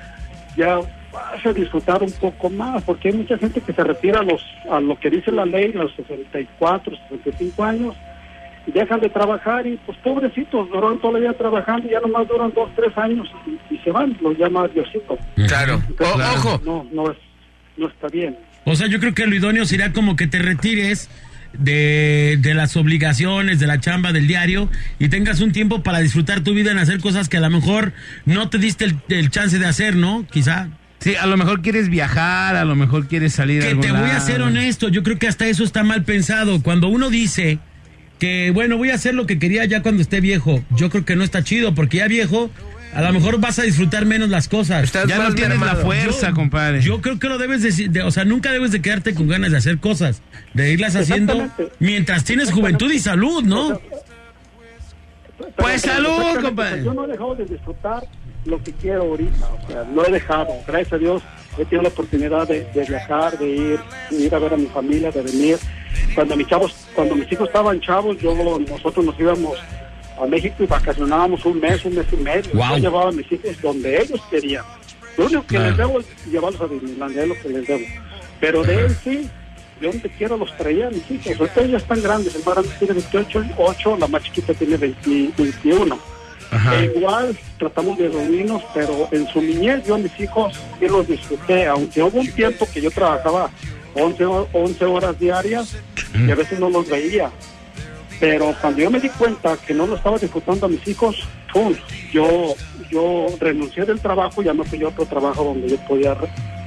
ya 0.56 0.79
vas 1.13 1.45
a 1.45 1.54
disfrutar 1.54 2.02
un 2.04 2.12
poco 2.13 2.49
más, 2.49 2.84
porque 2.84 3.10
hay 3.10 3.13
mucha 3.15 3.38
gente 3.38 3.62
que 3.62 3.71
se 3.71 3.84
retira 3.84 4.19
a 4.19 4.23
los 4.23 4.41
a 4.71 4.80
lo 4.80 4.99
que 4.99 5.10
dice 5.10 5.32
la 5.32 5.45
ley, 5.45 5.71
a 5.76 5.84
los 5.84 5.95
64, 5.95 6.95
65 7.10 7.63
años, 7.63 7.95
y 8.65 8.71
dejan 8.71 8.99
de 9.02 9.10
trabajar 9.10 9.67
y 9.67 9.78
pues 9.86 9.97
pobrecitos, 9.99 10.69
duran 10.69 10.97
toda 10.99 11.13
la 11.13 11.19
vida 11.19 11.34
trabajando 11.34 11.88
y 11.88 11.91
ya 11.91 11.99
nomás 11.99 12.28
duran 12.28 12.52
dos, 12.56 12.69
tres 12.76 12.97
años 12.97 13.28
y, 13.45 13.76
y 13.76 13.78
se 13.80 13.91
van, 13.91 14.17
los 14.21 14.38
llama 14.38 14.67
Diosito. 14.69 15.17
Claro. 15.47 15.82
O- 15.99 16.38
Ojo. 16.38 16.62
No, 16.65 16.88
no, 16.91 17.12
es, 17.12 17.17
no 17.78 17.88
está 17.88 18.08
bien. 18.08 18.38
O 18.65 18.76
sea, 18.76 18.88
yo 18.88 18.99
creo 18.99 19.13
que 19.13 19.26
lo 19.28 19.36
idóneo 19.36 19.65
sería 19.65 19.91
como 19.91 20.15
que 20.15 20.28
te 20.28 20.39
retires 20.39 21.10
de, 21.52 22.38
de 22.39 22.54
las 22.54 22.76
obligaciones, 22.78 23.60
de 23.60 23.67
la 23.67 23.80
chamba 23.80 24.12
del 24.13 24.26
diario 24.28 24.69
y 24.97 25.10
tengas 25.10 25.41
un 25.41 25.52
tiempo 25.52 25.84
para 25.84 25.99
disfrutar 25.99 26.41
tu 26.41 26.54
vida 26.54 26.71
en 26.71 26.78
hacer 26.80 26.99
cosas 27.02 27.28
que 27.30 27.38
a 27.38 27.41
lo 27.41 27.49
mejor 27.49 27.91
no 28.26 28.49
te 28.49 28.58
diste 28.58 28.86
el, 28.86 28.95
el 29.10 29.30
chance 29.30 29.60
de 29.60 29.65
hacer, 29.65 29.95
¿no? 29.95 30.26
Quizá. 30.32 30.69
Sí, 31.04 31.16
a 31.16 31.26
lo 31.26 31.36
mejor 31.38 31.62
quieres 31.62 31.89
viajar, 31.89 32.56
a 32.56 32.63
lo 32.66 32.76
mejor 32.76 33.08
quieres 33.08 33.34
salir 33.34 33.62
a 33.62 33.66
Que 33.66 33.70
algún 33.72 33.86
te 33.86 33.92
voy 33.92 34.10
a 34.10 34.20
ser 34.22 34.42
honesto, 34.42 34.88
yo 34.89 35.04
creo 35.04 35.20
que 35.20 35.28
hasta 35.28 35.46
eso 35.48 35.63
está 35.63 35.84
mal 35.84 36.04
pensado. 36.04 36.62
Cuando 36.62 36.88
uno 36.88 37.10
dice 37.10 37.60
que, 38.20 38.52
bueno, 38.52 38.78
voy 38.78 38.89
a 38.92 38.96
hacer 38.96 39.13
lo 39.13 39.26
que 39.26 39.38
quería 39.38 39.66
ya 39.66 39.82
cuando 39.82 40.02
esté 40.02 40.22
viejo, 40.22 40.63
yo 40.72 40.89
creo 40.89 41.04
que 41.04 41.16
no 41.18 41.24
está 41.26 41.44
chido, 41.44 41.76
porque 41.76 41.98
ya 41.98 42.08
viejo, 42.08 42.50
a 42.94 43.02
lo 43.02 43.12
mejor 43.12 43.39
vas 43.42 43.60
a 43.60 43.63
disfrutar 43.63 44.06
menos 44.06 44.30
las 44.30 44.48
cosas. 44.48 44.84
Estás 44.84 45.08
Ya 45.08 45.18
no 45.18 45.36
tienes 45.36 45.60
la 45.60 45.76
fuerza, 45.76 46.30
Yo- 46.30 46.36
compadre. 46.36 46.82
Yo 46.82 47.02
creo 47.02 47.20
que 47.20 47.28
lo 47.28 47.38
debes 47.38 47.62
decir, 47.63 47.89
de, 47.89 48.02
o 48.04 48.12
sea, 48.12 48.24
nunca 48.24 48.52
debes 48.54 48.72
de 48.72 48.82
quedarte 48.82 49.13
con 49.13 49.28
ganas 49.28 49.52
de 49.52 49.58
hacer 49.58 49.80
cosas, 49.80 50.22
de 50.54 50.72
irlas 50.72 50.96
haciendo 50.96 51.50
mientras 51.80 52.24
tienes 52.24 52.50
juventud 52.52 52.89
y 52.92 53.00
salud, 53.00 53.44
¿no? 53.44 53.78
Pues, 55.58 55.82
salud, 55.82 56.08
Exactamente, 56.10 56.42
compadre. 56.44 56.72
pues, 56.76 56.86
Yo 56.86 56.94
no 56.94 57.04
he 57.06 57.08
dejado 57.08 57.36
de 57.36 57.46
disfrutar 57.46 58.04
lo 58.45 58.62
que 58.62 58.71
quiero 58.73 59.03
ahorita, 59.03 59.49
o 59.53 59.67
sea, 59.67 59.84
no 59.84 60.06
he 60.06 60.12
dejado. 60.12 60.53
Gracias 60.67 60.93
a 60.93 60.97
Dios 60.97 61.23
he 61.58 61.65
tenido 61.65 61.84
la 61.84 61.89
oportunidad 61.89 62.47
de, 62.47 62.65
de 62.73 62.86
viajar, 62.86 63.38
de 63.38 63.47
ir, 63.47 63.79
de 64.10 64.17
ir 64.17 64.36
a 64.36 64.39
ver 64.39 64.53
a 64.53 64.58
mi 64.58 64.65
familia, 64.67 65.12
de 65.12 65.21
venir. 65.21 65.58
Cuando 66.15 66.36
mis 66.36 66.47
chavos, 66.47 66.88
cuando 66.95 67.15
mis 67.15 67.32
hijos 67.32 67.47
estaban 67.47 67.79
chavos, 67.79 68.17
yo 68.17 68.34
nosotros 68.69 69.06
nos 69.06 69.19
íbamos 69.19 69.58
a 70.21 70.25
México 70.25 70.63
y 70.63 70.65
vacacionábamos 70.65 71.45
un 71.45 71.60
mes, 71.60 71.86
un 71.86 71.95
mes 71.95 72.06
y 72.12 72.17
medio. 72.17 72.51
Yo 72.51 72.77
llevaba 72.77 73.10
a 73.10 73.12
mis 73.12 73.32
hijos 73.32 73.62
donde 73.62 74.01
ellos 74.01 74.21
querían. 74.29 74.65
Lo 75.17 75.25
único 75.25 75.45
que 75.45 75.60
les 75.60 75.77
debo 75.77 75.99
es 75.99 76.08
llevarlos 76.25 76.62
a 76.62 76.67
Disneylandia, 76.67 77.23
es 77.23 77.29
lo 77.29 77.36
que 77.36 77.49
les 77.49 77.67
debo. 77.67 77.86
Pero 78.39 78.63
de 78.63 78.86
él 78.86 78.95
sí, 79.03 79.29
yo 79.79 79.91
donde 79.91 80.10
quiera 80.10 80.36
los 80.36 80.56
traía 80.58 80.88
a 80.88 80.89
mis 80.89 81.10
hijos. 81.12 81.39
Ahorita 81.39 81.65
ya 81.65 81.77
están 81.77 82.01
grandes, 82.01 82.36
el 82.36 82.43
más 82.43 82.56
grande 82.56 82.71
tiene 82.79 82.93
28, 82.93 83.43
8, 83.58 83.97
la 83.97 84.08
más 84.08 84.23
chiquita 84.23 84.53
tiene 84.53 84.77
20 84.77 85.34
21. 85.38 85.99
E 86.74 86.86
igual 86.96 87.38
tratamos 87.58 87.98
de 87.98 88.10
reunirnos, 88.10 88.62
pero 88.74 89.08
en 89.12 89.28
su 89.28 89.42
niñez 89.42 89.86
yo 89.86 89.96
a 89.96 89.98
mis 89.98 90.18
hijos 90.20 90.54
sí 90.80 90.88
los 90.88 91.08
disfruté, 91.08 91.66
aunque 91.68 92.02
hubo 92.04 92.20
un 92.20 92.32
tiempo 92.32 92.68
que 92.72 92.82
yo 92.82 92.92
trabajaba 92.92 93.50
11, 93.96 94.26
ho- 94.26 94.48
11 94.54 94.86
horas 94.86 95.20
diarias 95.20 95.76
y 96.16 96.30
a 96.32 96.36
veces 96.36 96.60
no 96.60 96.70
los 96.70 96.88
veía. 96.89 97.30
Pero 98.20 98.56
cuando 98.62 98.80
yo 98.82 98.89
me 98.92 99.00
di 99.00 99.10
cuenta 99.10 99.58
que 99.58 99.74
no 99.74 99.86
lo 99.88 99.96
estaba 99.96 100.18
disfrutando 100.18 100.66
a 100.66 100.70
mis 100.70 100.88
hijos, 100.88 101.28
¡pum! 101.52 101.74
yo 102.12 102.54
yo 102.92 103.26
renuncié 103.39 103.86
del 103.86 104.00
trabajo 104.00 104.42
y 104.42 104.46
ya 104.46 104.54
me 104.54 104.63
fui 104.63 104.84
a 104.84 104.88
otro 104.89 105.06
trabajo 105.06 105.44
donde 105.44 105.68
yo 105.70 105.78
podía 105.88 106.16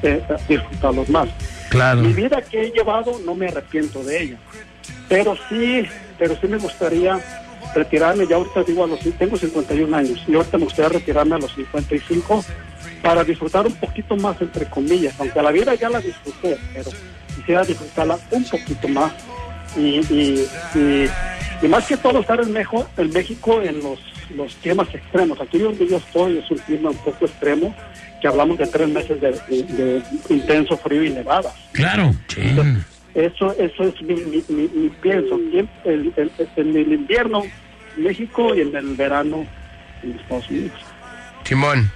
eh, 0.02 0.20
disfrutarlos 0.48 1.08
más. 1.08 1.28
Claro. 1.70 2.00
Mi 2.02 2.12
vida 2.12 2.42
que 2.42 2.62
he 2.62 2.70
llevado 2.72 3.20
no 3.24 3.34
me 3.36 3.46
arrepiento 3.46 4.02
de 4.02 4.22
ella. 4.22 4.36
pero 5.08 5.36
sí, 5.48 5.84
pero 6.18 6.36
sí 6.40 6.48
me 6.48 6.58
gustaría 6.58 7.20
retirarme, 7.76 8.26
ya 8.26 8.36
ahorita 8.36 8.62
digo 8.64 8.84
a 8.84 8.86
los, 8.88 8.98
tengo 9.18 9.36
51 9.36 9.96
años, 9.96 10.22
y 10.26 10.34
ahorita 10.34 10.58
me 10.58 10.64
gustaría 10.64 10.88
retirarme 10.98 11.36
a 11.36 11.38
los 11.38 11.54
55 11.54 12.44
para 13.02 13.22
disfrutar 13.22 13.66
un 13.66 13.74
poquito 13.74 14.16
más, 14.16 14.40
entre 14.42 14.66
comillas, 14.66 15.14
aunque 15.18 15.40
la 15.42 15.52
vida 15.52 15.74
ya 15.74 15.88
la 15.88 16.00
disfruté, 16.00 16.56
pero 16.74 16.90
quisiera 17.36 17.62
disfrutarla 17.64 18.18
un 18.30 18.44
poquito 18.44 18.88
más 18.88 19.12
y, 19.76 20.00
y, 20.12 20.46
y, 20.74 21.06
y 21.62 21.68
más 21.68 21.86
que 21.86 21.96
todo 21.98 22.20
estar 22.20 22.40
en, 22.40 22.52
Mejo, 22.52 22.86
en 22.96 23.10
México 23.10 23.60
en 23.62 23.80
los, 23.82 23.98
los 24.34 24.54
climas 24.56 24.88
extremos. 24.94 25.40
Aquí 25.40 25.58
donde 25.58 25.86
yo 25.86 25.98
estoy 25.98 26.38
es 26.38 26.50
un 26.50 26.58
clima 26.58 26.90
un 26.90 26.96
poco 26.96 27.26
extremo, 27.26 27.74
que 28.20 28.28
hablamos 28.28 28.56
de 28.58 28.66
tres 28.66 28.88
meses 28.88 29.20
de, 29.20 29.32
de- 29.32 29.62
de 29.62 30.02
intenso 30.30 30.76
frío 30.78 31.04
y 31.04 31.10
nevadas. 31.10 31.54
Claro. 31.72 32.14
Eso, 33.14 33.54
eso 33.58 33.82
es 33.84 34.02
mi, 34.02 34.14
mi, 34.14 34.42
mi- 34.48 34.68
mi 34.74 34.88
pienso. 34.88 35.36
En, 35.36 35.68
el- 35.84 36.76
el 36.76 36.92
invierno, 36.92 37.42
México, 37.96 38.54
y 38.54 38.60
en 38.62 38.74
el 38.76 38.94
verano, 38.96 39.46
en 40.02 40.12
Estados 40.18 40.48
Unidos. 40.50 40.78
Simón. 41.44 41.90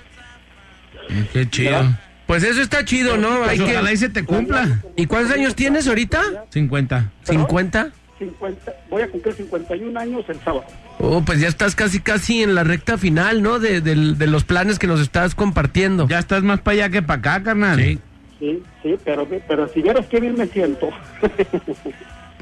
Qué 1.33 1.49
chido. 1.51 1.73
¿Verdad? 1.73 2.01
Pues 2.27 2.45
eso 2.45 2.61
está 2.63 2.85
chido, 2.85 3.17
¿no? 3.17 3.43
Hay 3.45 3.59
Pues 3.59 3.63
que- 3.69 3.73
ojalá 3.77 3.93
y 3.93 3.97
se 3.97 4.09
te 4.09 4.25
cumpla. 4.25 4.81
¿Y 4.97 5.07
cuántos 5.07 5.35
años 5.35 5.55
tienes 5.57 5.89
ahorita? 5.89 6.23
50. 6.51 7.11
¿50? 7.27 7.91
50, 8.21 8.73
voy 8.91 9.03
a 9.03 9.09
cumplir 9.09 9.35
51 9.35 9.99
años 9.99 10.25
el 10.29 10.39
sábado. 10.41 10.65
Oh, 10.99 11.23
pues 11.23 11.41
ya 11.41 11.49
estás 11.49 11.75
casi, 11.75 12.01
casi 12.01 12.43
en 12.43 12.55
la 12.55 12.63
recta 12.65 12.99
final, 12.99 13.43
¿no? 13.43 13.59
De, 13.59 13.81
del- 13.81 14.19
de 14.19 14.27
los 14.27 14.45
planes 14.45 14.79
que 14.79 14.87
nos 14.87 15.01
estás 15.01 15.35
compartiendo. 15.35 16.07
Ya 16.07 16.19
estás 16.19 16.43
más 16.43 16.61
para 16.61 16.75
allá 16.75 16.91
que 16.91 17.03
para 17.03 17.19
acá, 17.19 17.43
carnal. 17.43 17.79
Sí. 17.81 17.99
Sí, 18.39 18.63
sí, 18.83 18.97
pero, 19.05 19.27
pero 19.49 19.69
si 19.69 19.83
vieras 19.83 20.07
qué 20.07 20.21
bien 20.21 20.35
me 20.37 20.47
siento. 20.47 20.89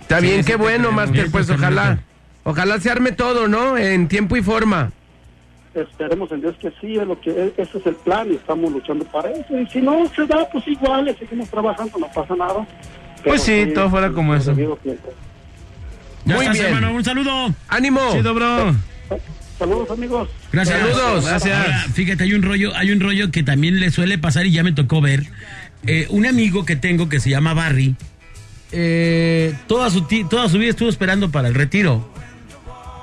Está 0.01 0.21
bien, 0.21 0.45
sí 0.45 0.51
qué 0.53 0.57
bueno. 0.57 0.93
Master. 0.93 1.31
Pues 1.31 1.49
ojalá, 1.51 1.69
carnalito. 1.83 2.03
Ojalá 2.51 2.81
se 2.81 2.91
arme 2.91 3.13
todo, 3.13 3.47
¿no? 3.49 3.77
En 3.77 4.09
tiempo 4.09 4.37
y 4.37 4.43
forma. 4.43 4.91
Esperemos 5.75 6.33
en 6.33 6.41
Dios 6.41 6.57
que 6.61 6.73
sí, 6.81 6.97
es 6.97 7.07
lo 7.07 7.21
que 7.21 7.53
ese 7.57 7.79
es 7.79 7.87
el 7.87 7.95
plan 7.97 8.27
y 8.33 8.35
estamos 8.37 8.73
luchando 8.73 9.05
para 9.05 9.31
eso. 9.31 9.59
Y 9.59 9.67
si 9.67 9.81
no 9.81 10.11
se 10.17 10.27
da, 10.27 10.49
pues 10.51 10.67
igual, 10.67 11.05
le 11.05 11.17
seguimos 11.17 11.49
trabajando, 11.51 11.99
no 11.99 12.09
pasa 12.13 12.35
nada. 12.35 12.67
Pero 13.17 13.25
Pues 13.25 13.43
sí, 13.43 13.69
todo 13.75 13.91
fuera 13.91 14.11
como 14.11 14.35
eso. 14.35 14.55
Ya 14.57 16.35
Muy 16.35 16.45
estás, 16.47 16.53
bien. 16.59 16.67
hermano. 16.67 16.95
Un 16.95 17.05
saludo. 17.05 17.55
¡Ánimo! 17.69 18.01
Chido, 18.13 18.35
bro. 18.35 18.75
Saludos, 19.59 19.91
amigos. 19.91 20.29
Gracias. 20.53 20.79
Saludos. 20.81 21.27
Gracias. 21.27 21.59
Ahora, 21.59 21.79
fíjate, 21.93 22.25
hay 22.25 22.33
un 22.35 22.43
rollo, 22.43 22.75
hay 22.77 22.91
un 22.93 23.01
rollo 23.01 23.31
que 23.31 23.43
también 23.43 23.79
le 23.81 23.91
suele 23.91 24.19
pasar 24.19 24.47
y 24.47 24.53
ya 24.53 24.63
me 24.63 24.73
tocó 24.73 25.01
ver. 25.01 25.25
Eh, 25.87 26.07
un 26.11 26.27
amigo 26.27 26.65
que 26.65 26.77
tengo 26.77 27.09
que 27.09 27.21
se 27.21 27.31
llama 27.31 27.55
Barry, 27.55 27.95
eh, 28.73 29.55
toda, 29.67 29.91
su 29.91 30.07
toda 30.29 30.49
su 30.49 30.59
vida 30.59 30.71
estuvo 30.71 30.89
esperando 30.89 31.31
para 31.31 31.49
el 31.49 31.55
retiro. 31.55 32.09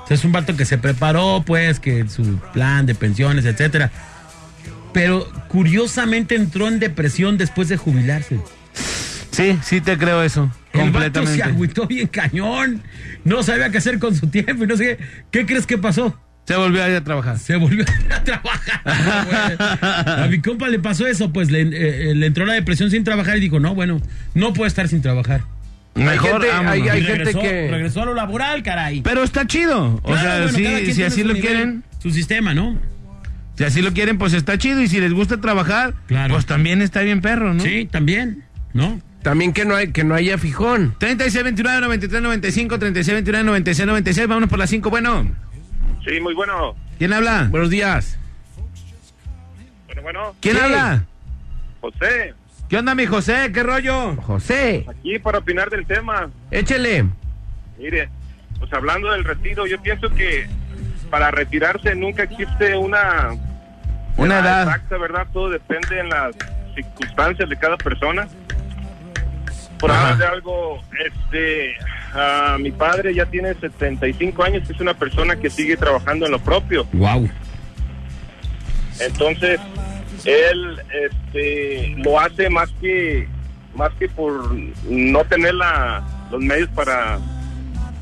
O 0.06 0.08
sea, 0.08 0.14
es 0.14 0.24
un 0.24 0.30
vato 0.30 0.56
que 0.56 0.64
se 0.64 0.78
preparó, 0.78 1.42
pues, 1.44 1.80
que 1.80 2.08
su 2.08 2.38
plan 2.52 2.86
de 2.86 2.94
pensiones, 2.94 3.44
etcétera. 3.44 3.90
Pero 4.92 5.28
curiosamente 5.48 6.36
entró 6.36 6.68
en 6.68 6.78
depresión 6.78 7.36
después 7.38 7.68
de 7.68 7.76
jubilarse. 7.76 8.38
Sí, 9.32 9.58
sí 9.62 9.80
te 9.80 9.98
creo 9.98 10.22
eso. 10.22 10.48
El 10.72 10.90
vato 10.92 11.20
se 11.20 11.24
completamente. 11.24 11.42
agüitó 11.42 11.86
bien 11.88 12.06
cañón. 12.06 12.82
No 13.24 13.42
sabía 13.42 13.68
qué 13.70 13.78
hacer 13.78 13.98
con 13.98 14.14
su 14.14 14.28
tiempo 14.28 14.62
y 14.62 14.66
no 14.68 14.76
sé 14.76 14.96
qué. 14.96 15.04
¿Qué 15.32 15.44
crees 15.46 15.66
que 15.66 15.76
pasó? 15.76 16.18
Se 16.46 16.54
volvió 16.54 16.84
a 16.84 16.88
ir 16.88 16.94
a 16.94 17.02
trabajar. 17.02 17.38
Se 17.40 17.56
volvió 17.56 17.84
a 18.14 18.22
trabajar. 18.22 18.82
güey. 19.26 19.56
A 20.24 20.28
mi 20.30 20.40
compa 20.40 20.68
le 20.68 20.78
pasó 20.78 21.06
eso, 21.08 21.32
pues 21.32 21.50
le, 21.50 21.62
eh, 21.62 22.14
le 22.14 22.26
entró 22.26 22.46
la 22.46 22.54
depresión 22.54 22.88
sin 22.90 23.02
trabajar 23.02 23.36
y 23.38 23.40
dijo, 23.40 23.58
no, 23.58 23.74
bueno, 23.74 24.00
no 24.34 24.52
puedo 24.52 24.68
estar 24.68 24.86
sin 24.86 25.02
trabajar. 25.02 25.42
Mejor 26.04 26.30
gente- 26.32 26.48
vámonos. 26.48 26.72
hay- 26.72 26.88
hay 26.88 27.00
Y 27.00 27.02
gente 27.04 27.18
regresó, 27.24 27.40
que- 27.40 27.70
regresó 27.70 28.02
a 28.02 28.04
lo 28.06 28.14
laboral, 28.14 28.62
caray. 28.62 29.00
Pero 29.02 29.22
está 29.22 29.46
chido. 29.46 29.94
O 29.96 30.00
Claro, 30.02 30.20
sea, 30.20 30.36
bueno, 30.60 30.78
sí, 30.78 30.92
si 30.94 31.02
así 31.02 31.22
lo 31.24 31.32
nivel, 31.34 31.42
quieren, 31.48 31.84
Su 32.02 32.10
sistema, 32.10 32.54
¿no? 32.54 32.78
si 33.56 33.64
así 33.64 33.82
lo 33.82 33.92
quieren, 33.92 34.18
pues 34.18 34.32
está 34.34 34.58
chido. 34.58 34.80
Y 34.82 34.88
si 34.88 35.00
les 35.00 35.12
gusta 35.12 35.40
trabajar, 35.40 35.94
Claro. 36.06 36.34
pues 36.34 36.46
también 36.46 36.82
está 36.82 37.00
bien 37.02 37.20
perro, 37.20 37.54
¿no? 37.54 37.62
Sí, 37.62 37.88
también, 37.90 38.44
¿no? 38.74 39.00
También 39.22 39.52
que 39.52 39.64
no, 39.64 39.74
hay, 39.74 39.88
que 39.90 40.04
no 40.04 40.14
haya 40.14 40.38
fijón. 40.38 40.94
36, 40.98 41.42
29, 41.42 41.80
93, 41.80 42.22
95, 42.22 42.78
36, 42.78 43.14
29, 43.14 43.44
96, 43.44 43.86
96. 43.86 44.28
Vámonos 44.28 44.48
por 44.48 44.58
las 44.58 44.70
5. 44.70 44.88
Bueno, 44.90 45.26
Sí, 46.06 46.20
muy 46.20 46.34
bueno. 46.34 46.76
¿quién 46.98 47.12
habla? 47.12 47.48
Buenos 47.50 47.68
días. 47.70 48.16
Bueno, 49.86 50.02
bueno. 50.02 50.34
¿Quién 50.40 50.54
Sí. 50.56 50.62
habla? 50.62 51.04
José, 51.80 52.34
¿Qué 52.68 52.76
onda, 52.78 52.94
mi 52.94 53.06
José? 53.06 53.50
¿Qué 53.52 53.62
rollo? 53.62 54.16
José, 54.16 54.84
aquí 54.88 55.18
para 55.18 55.38
opinar 55.38 55.70
del 55.70 55.86
tema. 55.86 56.30
échele. 56.50 57.06
Mire, 57.78 58.08
pues 58.58 58.72
hablando 58.72 59.12
del 59.12 59.24
retiro, 59.24 59.66
yo 59.66 59.80
pienso 59.80 60.08
que 60.10 60.48
para 61.10 61.30
retirarse 61.30 61.94
nunca 61.94 62.24
existe 62.24 62.76
una, 62.76 63.30
Una 64.16 64.40
edad. 64.40 64.62
exacta, 64.64 64.98
¿verdad? 64.98 65.26
Todo 65.32 65.50
depende 65.50 66.00
en 66.00 66.08
las 66.08 66.34
circunstancias 66.74 67.48
de 67.48 67.56
cada 67.56 67.76
persona. 67.76 68.26
Por 69.78 69.90
hablar 69.90 70.16
de 70.16 70.26
algo, 70.26 70.80
este, 71.06 71.74
ah, 72.14 72.56
mi 72.58 72.72
padre 72.72 73.14
ya 73.14 73.26
tiene 73.26 73.52
75 73.54 74.42
años, 74.42 74.68
es 74.68 74.80
una 74.80 74.94
persona 74.94 75.36
que 75.36 75.50
sigue 75.50 75.76
trabajando 75.76 76.24
en 76.26 76.32
lo 76.32 76.38
propio. 76.38 76.84
Wow. 76.94 77.28
Entonces, 79.00 79.60
él 80.26 80.78
este, 81.04 81.94
lo 81.98 82.18
hace 82.20 82.50
más 82.50 82.68
que 82.80 83.28
más 83.74 83.92
que 83.98 84.08
por 84.08 84.54
no 84.88 85.24
tener 85.24 85.54
la, 85.54 86.02
los 86.30 86.40
medios 86.40 86.68
para 86.70 87.18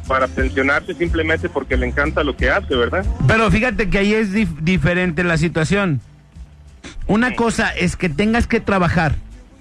para 0.06 0.28
pensionarse 0.28 0.94
simplemente 0.94 1.48
porque 1.48 1.76
le 1.78 1.87
encanta 1.87 2.22
lo 2.22 2.37
que 2.37 2.50
hace, 2.50 2.74
¿verdad? 2.76 3.04
Pero 3.26 3.50
fíjate 3.50 3.88
que 3.88 3.98
ahí 3.98 4.12
es 4.14 4.32
dif- 4.34 4.58
diferente 4.60 5.24
la 5.24 5.38
situación. 5.38 6.00
Una 7.06 7.34
cosa 7.34 7.70
es 7.70 7.96
que 7.96 8.08
tengas 8.08 8.46
que 8.46 8.60
trabajar 8.60 9.14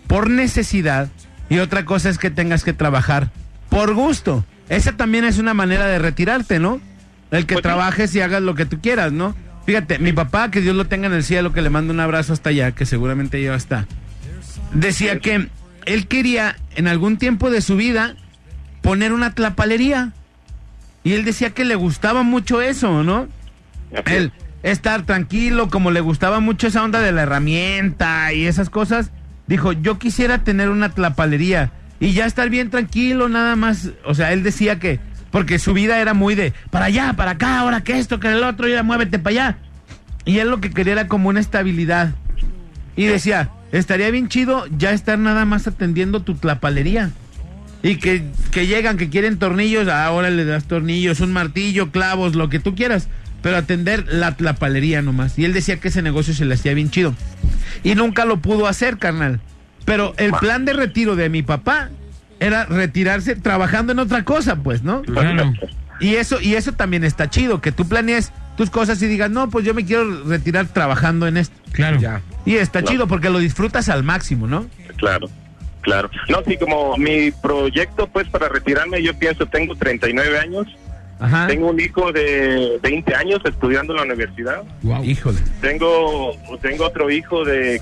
por 0.08 0.30
necesidad 0.30 1.08
y 1.50 1.60
otra 1.60 1.86
cosa 1.86 2.10
es 2.10 2.18
que 2.18 2.30
tengas 2.30 2.64
que 2.64 2.74
trabajar 2.74 3.30
por 3.70 3.94
gusto. 3.94 4.44
Esa 4.70 4.92
también 4.94 5.24
es 5.26 5.40
una 5.40 5.54
manera 5.54 5.88
de 5.88 6.00
retirarte, 6.00 6.60
¿no? 6.60 6.80
El 7.32 7.46
que 7.46 7.56
Pues 7.56 7.64
sí. 7.64 7.64
trabajes 7.64 8.16
y 8.16 8.22
hagas 8.22 8.42
lo 8.42 8.54
que 8.56 8.66
tú 8.66 8.80
quieras, 8.82 9.12
¿no? 9.12 9.36
Fíjate, 9.66 10.00
mi 10.00 10.12
papá, 10.12 10.52
que 10.52 10.62
Dios 10.62 10.76
lo 10.76 10.86
tenga 10.86 11.08
en 11.08 11.14
el 11.14 11.24
cielo, 11.24 11.54
que 11.54 11.62
le 11.62 11.70
mando 11.70 11.94
un 11.94 12.00
abrazo 12.00 12.34
hasta 12.34 12.50
allá, 12.50 12.74
que 12.74 12.86
seguramente 12.86 13.42
ya 13.42 13.56
está. 13.56 13.88
Decía 14.74 15.20
que 15.20 15.48
él 15.86 16.08
quería 16.08 16.58
en 16.76 16.88
algún 16.88 17.18
tiempo 17.18 17.50
de 17.50 17.62
su 17.62 17.76
vida 17.76 18.16
poner 18.82 19.14
una 19.14 19.34
tlapalería. 19.34 20.12
Y 21.04 21.14
él 21.14 21.26
decía 21.26 21.52
que 21.52 21.66
le 21.66 21.76
gustaba 21.76 22.24
mucho 22.24 22.62
eso, 22.62 23.04
¿no? 23.04 23.28
Él 24.06 24.32
estar 24.64 25.06
tranquilo, 25.06 25.70
como 25.70 25.92
le 25.92 26.00
gustaba 26.00 26.40
mucho 26.40 26.68
esa 26.68 26.84
onda 26.84 27.02
de 27.02 27.12
la 27.12 27.24
herramienta 27.24 28.34
y 28.34 28.46
esas 28.46 28.70
cosas, 28.70 29.12
dijo, 29.46 29.74
yo 29.74 30.00
quisiera 30.00 30.44
tener 30.44 30.70
una 30.70 30.90
tlapalería 30.90 31.72
y 32.00 32.14
ya 32.14 32.26
estar 32.26 32.50
bien 32.50 32.70
tranquilo, 32.70 33.30
nada 33.30 33.56
más. 33.56 33.92
O 34.06 34.16
sea, 34.16 34.32
él 34.32 34.42
decía 34.42 34.80
que, 34.80 35.00
porque 35.34 35.58
su 35.58 35.74
vida 35.74 36.00
era 36.00 36.14
muy 36.14 36.36
de, 36.36 36.54
para 36.70 36.86
allá, 36.86 37.14
para 37.14 37.32
acá, 37.32 37.60
ahora 37.60 37.82
que 37.82 37.98
esto, 37.98 38.20
que 38.20 38.28
el 38.28 38.44
otro, 38.44 38.68
ya 38.68 38.84
muévete 38.84 39.18
para 39.18 39.32
allá. 39.32 39.58
Y 40.26 40.38
él 40.38 40.52
lo 40.52 40.62
que 40.62 40.70
quería 40.70 40.94
era 40.94 41.08
como 41.08 41.28
una 41.28 41.40
estabilidad. 41.40 42.14
Y 42.96 43.06
decía, 43.06 43.50
estaría 43.72 44.12
bien 44.12 44.28
chido 44.28 44.68
ya 44.78 44.92
estar 44.92 45.18
nada 45.18 45.44
más 45.46 45.66
atendiendo 45.66 46.20
tu 46.20 46.36
tlapalería. 46.36 47.10
Y 47.82 47.96
que, 47.96 48.24
que 48.52 48.68
llegan, 48.68 48.96
que 48.96 49.10
quieren 49.10 49.40
tornillos, 49.40 49.88
ahora 49.88 50.30
le 50.30 50.46
das 50.46 50.66
tornillos, 50.66 51.20
un 51.20 51.34
martillo, 51.34 51.90
clavos, 51.90 52.36
lo 52.36 52.50
que 52.50 52.60
tú 52.60 52.76
quieras. 52.76 53.08
Pero 53.42 53.58
atender 53.58 54.06
la, 54.14 54.36
la 54.38 54.54
palería 54.54 55.02
nomás. 55.02 55.40
Y 55.40 55.46
él 55.46 55.54
decía 55.54 55.80
que 55.80 55.88
ese 55.88 56.04
negocio 56.04 56.36
se 56.36 56.46
le 56.46 56.54
hacía 56.54 56.76
bien 56.76 56.92
chido. 56.92 57.16
Y 57.84 57.96
nunca 57.96 58.26
lo 58.26 58.38
pudo 58.38 58.68
hacer, 58.68 59.00
carnal. 59.00 59.40
Pero 59.84 60.14
el 60.18 60.32
plan 60.34 60.64
de 60.64 60.74
retiro 60.74 61.16
de 61.16 61.30
mi 61.30 61.42
papá 61.42 61.90
era 62.44 62.66
retirarse 62.66 63.36
trabajando 63.36 63.92
en 63.94 64.00
otra 64.00 64.24
cosa, 64.24 64.56
pues, 64.58 64.84
¿no? 64.84 65.02
Claro. 65.04 65.54
Y 66.00 66.16
eso, 66.16 66.42
y 66.42 66.56
eso 66.56 66.74
también 66.74 67.04
está 67.04 67.30
chido, 67.30 67.62
que 67.62 67.72
tú 67.72 67.88
planees 67.88 68.32
tus 68.58 68.70
cosas 68.70 69.02
y 69.02 69.08
digas, 69.08 69.30
no, 69.32 69.50
pues 69.50 69.66
yo 69.66 69.74
me 69.74 69.86
quiero 69.86 70.24
retirar 70.26 70.68
trabajando 70.68 71.28
en 71.28 71.38
esto. 71.38 71.56
Claro. 71.72 72.00
Y 72.46 72.56
está 72.56 72.84
chido 72.84 73.08
porque 73.08 73.30
lo 73.30 73.40
disfrutas 73.40 73.90
al 73.90 74.04
máximo, 74.04 74.48
¿no? 74.48 74.68
Claro, 74.98 75.28
claro. 75.82 76.10
No, 76.30 76.42
sí, 76.46 76.58
como 76.58 76.98
mi 76.98 77.32
proyecto, 77.32 78.08
pues, 78.08 78.28
para 78.30 78.50
retirarme, 78.50 79.02
yo 79.02 79.18
pienso, 79.18 79.46
tengo 79.46 79.76
39 79.76 80.40
años, 80.40 80.68
Ajá. 81.20 81.48
tengo 81.48 81.70
un 81.70 81.80
hijo 81.80 82.12
de 82.12 82.80
20 82.82 83.16
años 83.16 83.40
estudiando 83.46 83.94
en 83.94 83.98
la 83.98 84.04
universidad, 84.06 84.64
Wow. 84.82 85.04
Híjole. 85.04 85.40
tengo, 85.62 86.36
tengo 86.62 86.86
otro 86.86 87.10
hijo 87.10 87.46
de 87.46 87.82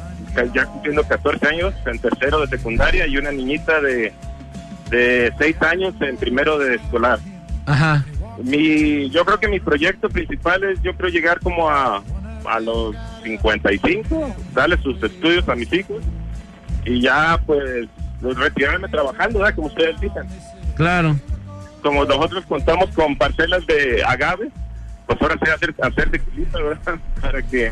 ya 0.54 0.65
cumpliendo 0.65 1.04
14 1.04 1.45
años 1.47 1.74
en 1.86 2.00
tercero 2.00 2.39
de 2.39 2.47
secundaria 2.47 3.06
y 3.08 3.17
una 3.17 3.32
niñita 3.32 3.82
de, 3.82 4.13
de 4.91 5.34
6 5.39 5.62
años 5.63 5.95
en 6.01 6.17
primero 6.17 6.60
de 6.60 6.75
escolar. 6.75 7.19
Ajá. 7.65 8.06
Mi, 8.43 9.10
yo 9.10 9.25
creo 9.25 9.39
que 9.39 9.47
mi 9.47 9.60
proyecto 9.60 10.10
principal 10.10 10.63
es, 10.63 10.82
yo 10.82 10.95
creo 10.95 11.10
llegar 11.10 11.39
como 11.39 11.69
a, 11.69 12.04
a 12.45 12.60
los 12.60 12.95
55, 13.23 14.36
darle 14.54 14.77
sus 14.77 15.01
estudios 15.01 15.47
a 15.49 15.56
mis 15.56 15.71
hijos 15.73 16.01
y 16.86 17.01
ya 17.01 17.39
pues 17.45 17.88
retirarme 18.21 18.88
trabajando, 18.88 19.39
¿verdad? 19.39 19.56
Como 19.56 19.67
ustedes 19.67 19.99
dicen. 19.99 20.23
Claro. 20.75 21.15
como 21.82 22.06
nosotros 22.06 22.45
contamos 22.47 22.89
con 22.91 23.15
parcelas 23.17 23.65
de 23.67 24.04
agave, 24.04 24.49
pues 25.06 25.21
ahora 25.21 25.38
sí 25.43 25.51
hacer, 25.51 25.75
hacer 25.82 26.10
de 26.12 26.19
culita, 26.19 26.60
¿verdad? 26.62 26.99
Para 27.21 27.41
que, 27.41 27.71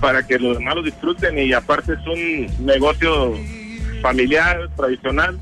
para 0.00 0.26
que 0.26 0.38
los 0.38 0.58
demás 0.58 0.74
lo 0.74 0.82
disfruten 0.82 1.38
y 1.38 1.52
aparte 1.52 1.92
es 1.92 2.06
un 2.06 2.66
negocio 2.66 3.34
familiar, 4.00 4.68
tradicional, 4.76 5.38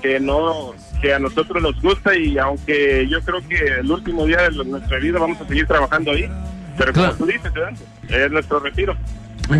que 0.00 0.18
no 0.20 0.74
que 1.00 1.14
a 1.14 1.18
nosotros 1.18 1.62
nos 1.62 1.80
gusta 1.80 2.14
y 2.14 2.36
aunque 2.38 3.06
yo 3.08 3.20
creo 3.22 3.40
que 3.48 3.56
el 3.80 3.90
último 3.90 4.26
día 4.26 4.48
de 4.50 4.64
nuestra 4.64 4.98
vida 4.98 5.18
vamos 5.18 5.40
a 5.40 5.46
seguir 5.48 5.66
trabajando 5.66 6.12
ahí, 6.12 6.28
pero 6.76 6.92
como 6.92 7.06
Claro. 7.06 7.16
tú 7.18 7.26
dices, 7.26 7.52
¿verdad? 7.52 7.72
es 8.08 8.30
nuestro 8.30 8.60
retiro. 8.60 8.94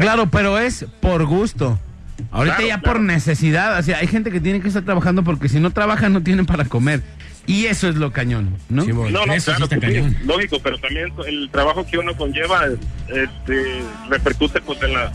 Claro, 0.00 0.26
pero 0.26 0.58
es 0.58 0.84
por 1.00 1.24
gusto. 1.24 1.78
Ahorita 2.30 2.56
Claro, 2.56 2.68
ya 2.68 2.80
claro. 2.80 2.98
por 2.98 3.00
necesidad. 3.02 3.78
O 3.78 3.82
sea, 3.82 3.98
hay 3.98 4.06
gente 4.06 4.30
que 4.30 4.40
tiene 4.40 4.60
que 4.60 4.68
estar 4.68 4.82
trabajando 4.84 5.24
porque 5.24 5.48
si 5.48 5.58
no 5.60 5.70
trabajan 5.70 6.12
no 6.12 6.22
tienen 6.22 6.44
para 6.46 6.64
comer. 6.66 7.00
Y 7.46 7.64
eso 7.66 7.88
es 7.88 7.96
lo 7.96 8.12
cañón, 8.12 8.50
¿no? 8.68 8.82
Sí, 8.84 8.92
bueno, 8.92 9.20
No, 9.20 9.26
no, 9.26 9.32
eso 9.32 9.50
sí 9.52 9.56
claro, 9.56 9.74
sí, 9.74 9.80
cañón. 9.80 10.16
lógico, 10.26 10.58
pero 10.62 10.78
también 10.78 11.10
el 11.26 11.48
trabajo 11.50 11.86
que 11.86 11.96
uno 11.98 12.14
conlleva 12.16 12.66
este, 13.08 13.82
repercute 14.08 14.60
pues 14.60 14.80
en, 14.82 14.92
la, 14.92 15.10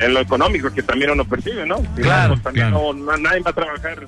en 0.00 0.14
lo 0.14 0.20
económico 0.20 0.72
que 0.72 0.82
también 0.82 1.10
uno 1.10 1.24
percibe, 1.24 1.66
¿no? 1.66 1.82
Claro, 1.96 2.34
pues, 2.34 2.42
también 2.44 2.70
no- 2.70 2.92
nadie 3.18 3.40
va 3.40 3.50
a 3.50 3.54
trabajar 3.54 4.06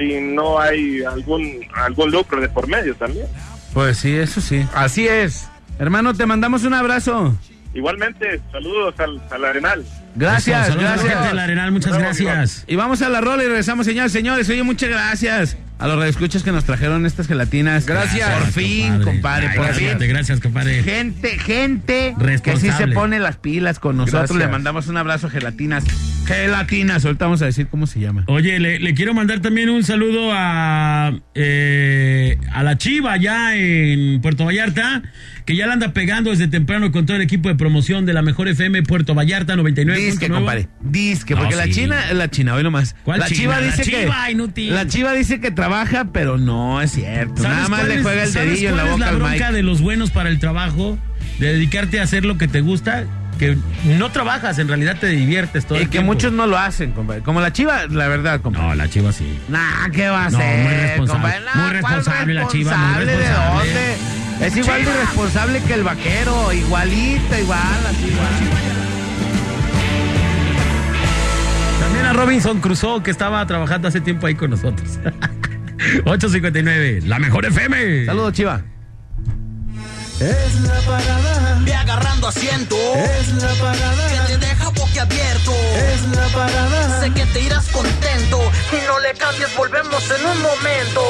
si 0.00 0.18
no 0.20 0.58
hay 0.58 1.02
algún 1.02 1.60
algún 1.74 2.10
lucro 2.10 2.40
de 2.40 2.48
por 2.48 2.66
medio 2.66 2.94
también. 2.94 3.26
Pues 3.74 3.98
sí, 3.98 4.16
eso 4.16 4.40
sí. 4.40 4.66
Así 4.74 5.06
es. 5.06 5.46
Hermano, 5.78 6.14
te 6.14 6.24
mandamos 6.26 6.64
un 6.64 6.72
abrazo. 6.74 7.36
Igualmente, 7.74 8.40
saludos 8.50 8.94
al, 8.98 9.20
al 9.30 9.44
Arenal. 9.44 9.84
Gracias, 10.16 10.62
Eso, 10.68 10.72
saludos 10.72 10.90
a 10.90 10.96
la 10.96 11.02
gracias. 11.02 11.12
gente 11.18 11.28
del 11.28 11.38
Arenal, 11.38 11.70
muchas 11.72 11.90
Bravo, 11.92 12.04
gracias. 12.04 12.64
Y 12.66 12.74
vamos 12.76 13.00
a 13.02 13.08
la 13.08 13.20
rola 13.20 13.44
y 13.44 13.46
regresamos, 13.46 13.86
señores, 13.86 14.10
señores. 14.10 14.48
Oye, 14.48 14.62
muchas 14.62 14.88
gracias 14.88 15.56
a 15.80 15.86
los 15.88 15.96
radioescuchas 15.96 16.42
que 16.42 16.52
nos 16.52 16.64
trajeron 16.64 17.06
estas 17.06 17.26
gelatinas. 17.26 17.86
Gracias. 17.86 18.28
Por 18.30 18.46
fin, 18.52 19.00
compadre, 19.02 19.48
Ay, 19.48 19.56
por 19.56 19.66
gracias, 19.66 19.98
fin. 19.98 20.08
Gracias, 20.08 20.40
compadre. 20.40 20.82
Gente, 20.82 21.38
gente 21.38 22.14
que 22.42 22.56
sí 22.58 22.70
se 22.70 22.88
pone 22.88 23.18
las 23.18 23.36
pilas 23.36 23.78
con 23.78 23.96
nosotros. 23.96 24.28
Gracias. 24.30 24.38
Le 24.38 24.48
mandamos 24.52 24.86
un 24.88 24.96
abrazo, 24.98 25.28
gelatinas. 25.30 25.84
Gelatinas, 26.26 27.04
ahorita 27.04 27.24
vamos 27.24 27.42
a 27.42 27.46
decir 27.46 27.66
cómo 27.68 27.86
se 27.86 27.98
llama. 27.98 28.24
Oye, 28.28 28.60
le, 28.60 28.78
le 28.78 28.94
quiero 28.94 29.14
mandar 29.14 29.40
también 29.40 29.68
un 29.70 29.82
saludo 29.82 30.30
a, 30.32 31.12
eh, 31.34 32.38
a 32.52 32.62
la 32.62 32.76
Chiva 32.78 33.12
allá 33.14 33.56
en 33.56 34.20
Puerto 34.20 34.44
Vallarta, 34.44 35.02
que 35.44 35.56
ya 35.56 35.66
la 35.66 35.72
anda 35.72 35.92
pegando 35.92 36.30
desde 36.30 36.46
temprano 36.46 36.92
con 36.92 37.06
todo 37.06 37.16
el 37.16 37.22
equipo 37.22 37.48
de 37.48 37.54
promoción 37.56 38.06
de 38.06 38.12
la 38.12 38.22
Mejor 38.22 38.46
FM 38.48 38.82
Puerto 38.84 39.14
Vallarta 39.14 39.56
99. 39.56 40.00
Disque, 40.00 40.28
compadre. 40.28 40.68
Disque, 40.82 41.34
No, 41.34 41.40
porque 41.40 41.56
la 41.56 41.64
sí. 41.64 41.72
china, 41.72 42.12
la 42.12 42.28
china, 42.30 42.54
hoy 42.54 42.62
nomás. 42.62 42.94
¿Cuál 43.02 43.20
la 43.20 43.26
china? 43.26 43.40
chiva 43.40 43.60
La 43.60 43.66
dice 43.66 43.82
chiva, 43.82 44.26
que. 44.26 44.32
inútil. 44.32 44.74
La 44.74 44.86
chiva 44.86 45.12
dice 45.14 45.40
que 45.40 45.50
trabaja, 45.50 45.69
pero 46.12 46.38
no 46.38 46.80
es 46.80 46.92
cierto. 46.92 47.42
Nada 47.42 47.68
más 47.68 47.84
le 47.86 48.02
juega 48.02 48.24
el 48.24 48.32
dedillo 48.32 48.70
en 48.70 48.76
la 48.76 48.84
boca 48.84 48.94
es 48.94 49.00
la 49.00 49.08
al 49.08 49.16
bronca 49.16 49.32
Mike. 49.36 49.52
de 49.52 49.62
los 49.62 49.80
buenos 49.80 50.10
para 50.10 50.28
el 50.28 50.38
trabajo, 50.38 50.98
de 51.38 51.52
dedicarte 51.54 52.00
a 52.00 52.04
hacer 52.04 52.24
lo 52.24 52.36
que 52.38 52.48
te 52.48 52.60
gusta, 52.60 53.04
que 53.38 53.56
no 53.98 54.10
trabajas, 54.10 54.58
en 54.58 54.68
realidad 54.68 54.96
te 55.00 55.06
diviertes 55.08 55.64
todo 55.64 55.78
Y 55.78 55.82
el 55.82 55.86
que 55.88 55.92
tiempo. 55.92 56.12
muchos 56.12 56.32
no 56.32 56.46
lo 56.46 56.58
hacen, 56.58 56.92
compadre. 56.92 57.22
Como 57.22 57.40
la 57.40 57.52
chiva, 57.52 57.86
la 57.86 58.08
verdad, 58.08 58.40
compadre. 58.40 58.68
No, 58.68 58.74
la 58.74 58.88
Chiva 58.90 59.12
sí. 59.12 59.38
Nah, 59.48 59.88
¿qué 59.92 60.08
va 60.08 60.26
a 60.26 60.30
No, 60.30 60.38
hacer? 60.38 60.62
muy 60.64 60.72
responsable. 60.74 61.32
Muy 61.54 61.62
¿cuál 61.62 61.72
responsable 61.72 62.34
la 62.34 62.48
Chiva, 62.48 62.76
muy 62.76 63.04
responsable? 63.04 63.06
¿De 63.06 63.16
responsable. 63.16 63.72
dónde? 63.72 64.46
Es 64.46 64.56
igual 64.56 64.84
de 64.84 64.90
irresponsable 64.90 65.62
que 65.62 65.74
el 65.74 65.82
vaquero, 65.84 66.52
igualito, 66.52 67.38
igual, 67.38 67.86
así 67.88 68.06
igual. 68.06 68.28
También 71.80 72.06
a 72.06 72.12
Robinson 72.12 72.60
Crusoe, 72.60 73.02
que 73.02 73.10
estaba 73.10 73.44
trabajando 73.46 73.88
hace 73.88 74.00
tiempo 74.00 74.26
ahí 74.26 74.34
con 74.34 74.50
nosotros. 74.50 74.98
859, 76.04 77.00
la 77.06 77.18
mejor 77.18 77.44
FM. 77.46 78.06
Saludos, 78.06 78.32
chiva. 78.32 78.62
Es 80.20 80.60
la 80.60 80.74
parada, 80.80 81.58
Ve 81.64 81.74
agarrando 81.74 82.28
asiento. 82.28 82.76
es 82.94 83.28
la 83.42 83.48
parada, 83.54 84.26
Que 84.26 84.32
te 84.34 84.38
deja 84.46 84.68
boquiabierto. 84.68 85.52
es 85.94 86.02
la 86.14 86.26
parada. 86.28 87.00
Sé 87.00 87.10
que 87.12 87.24
te 87.26 87.40
irás 87.40 87.66
contento. 87.68 88.38
Y 88.72 88.86
no 88.86 88.98
le 89.00 89.14
cambies, 89.14 89.56
volvemos 89.56 90.02
en 90.10 90.26
un 90.26 90.42
momento. 90.42 91.02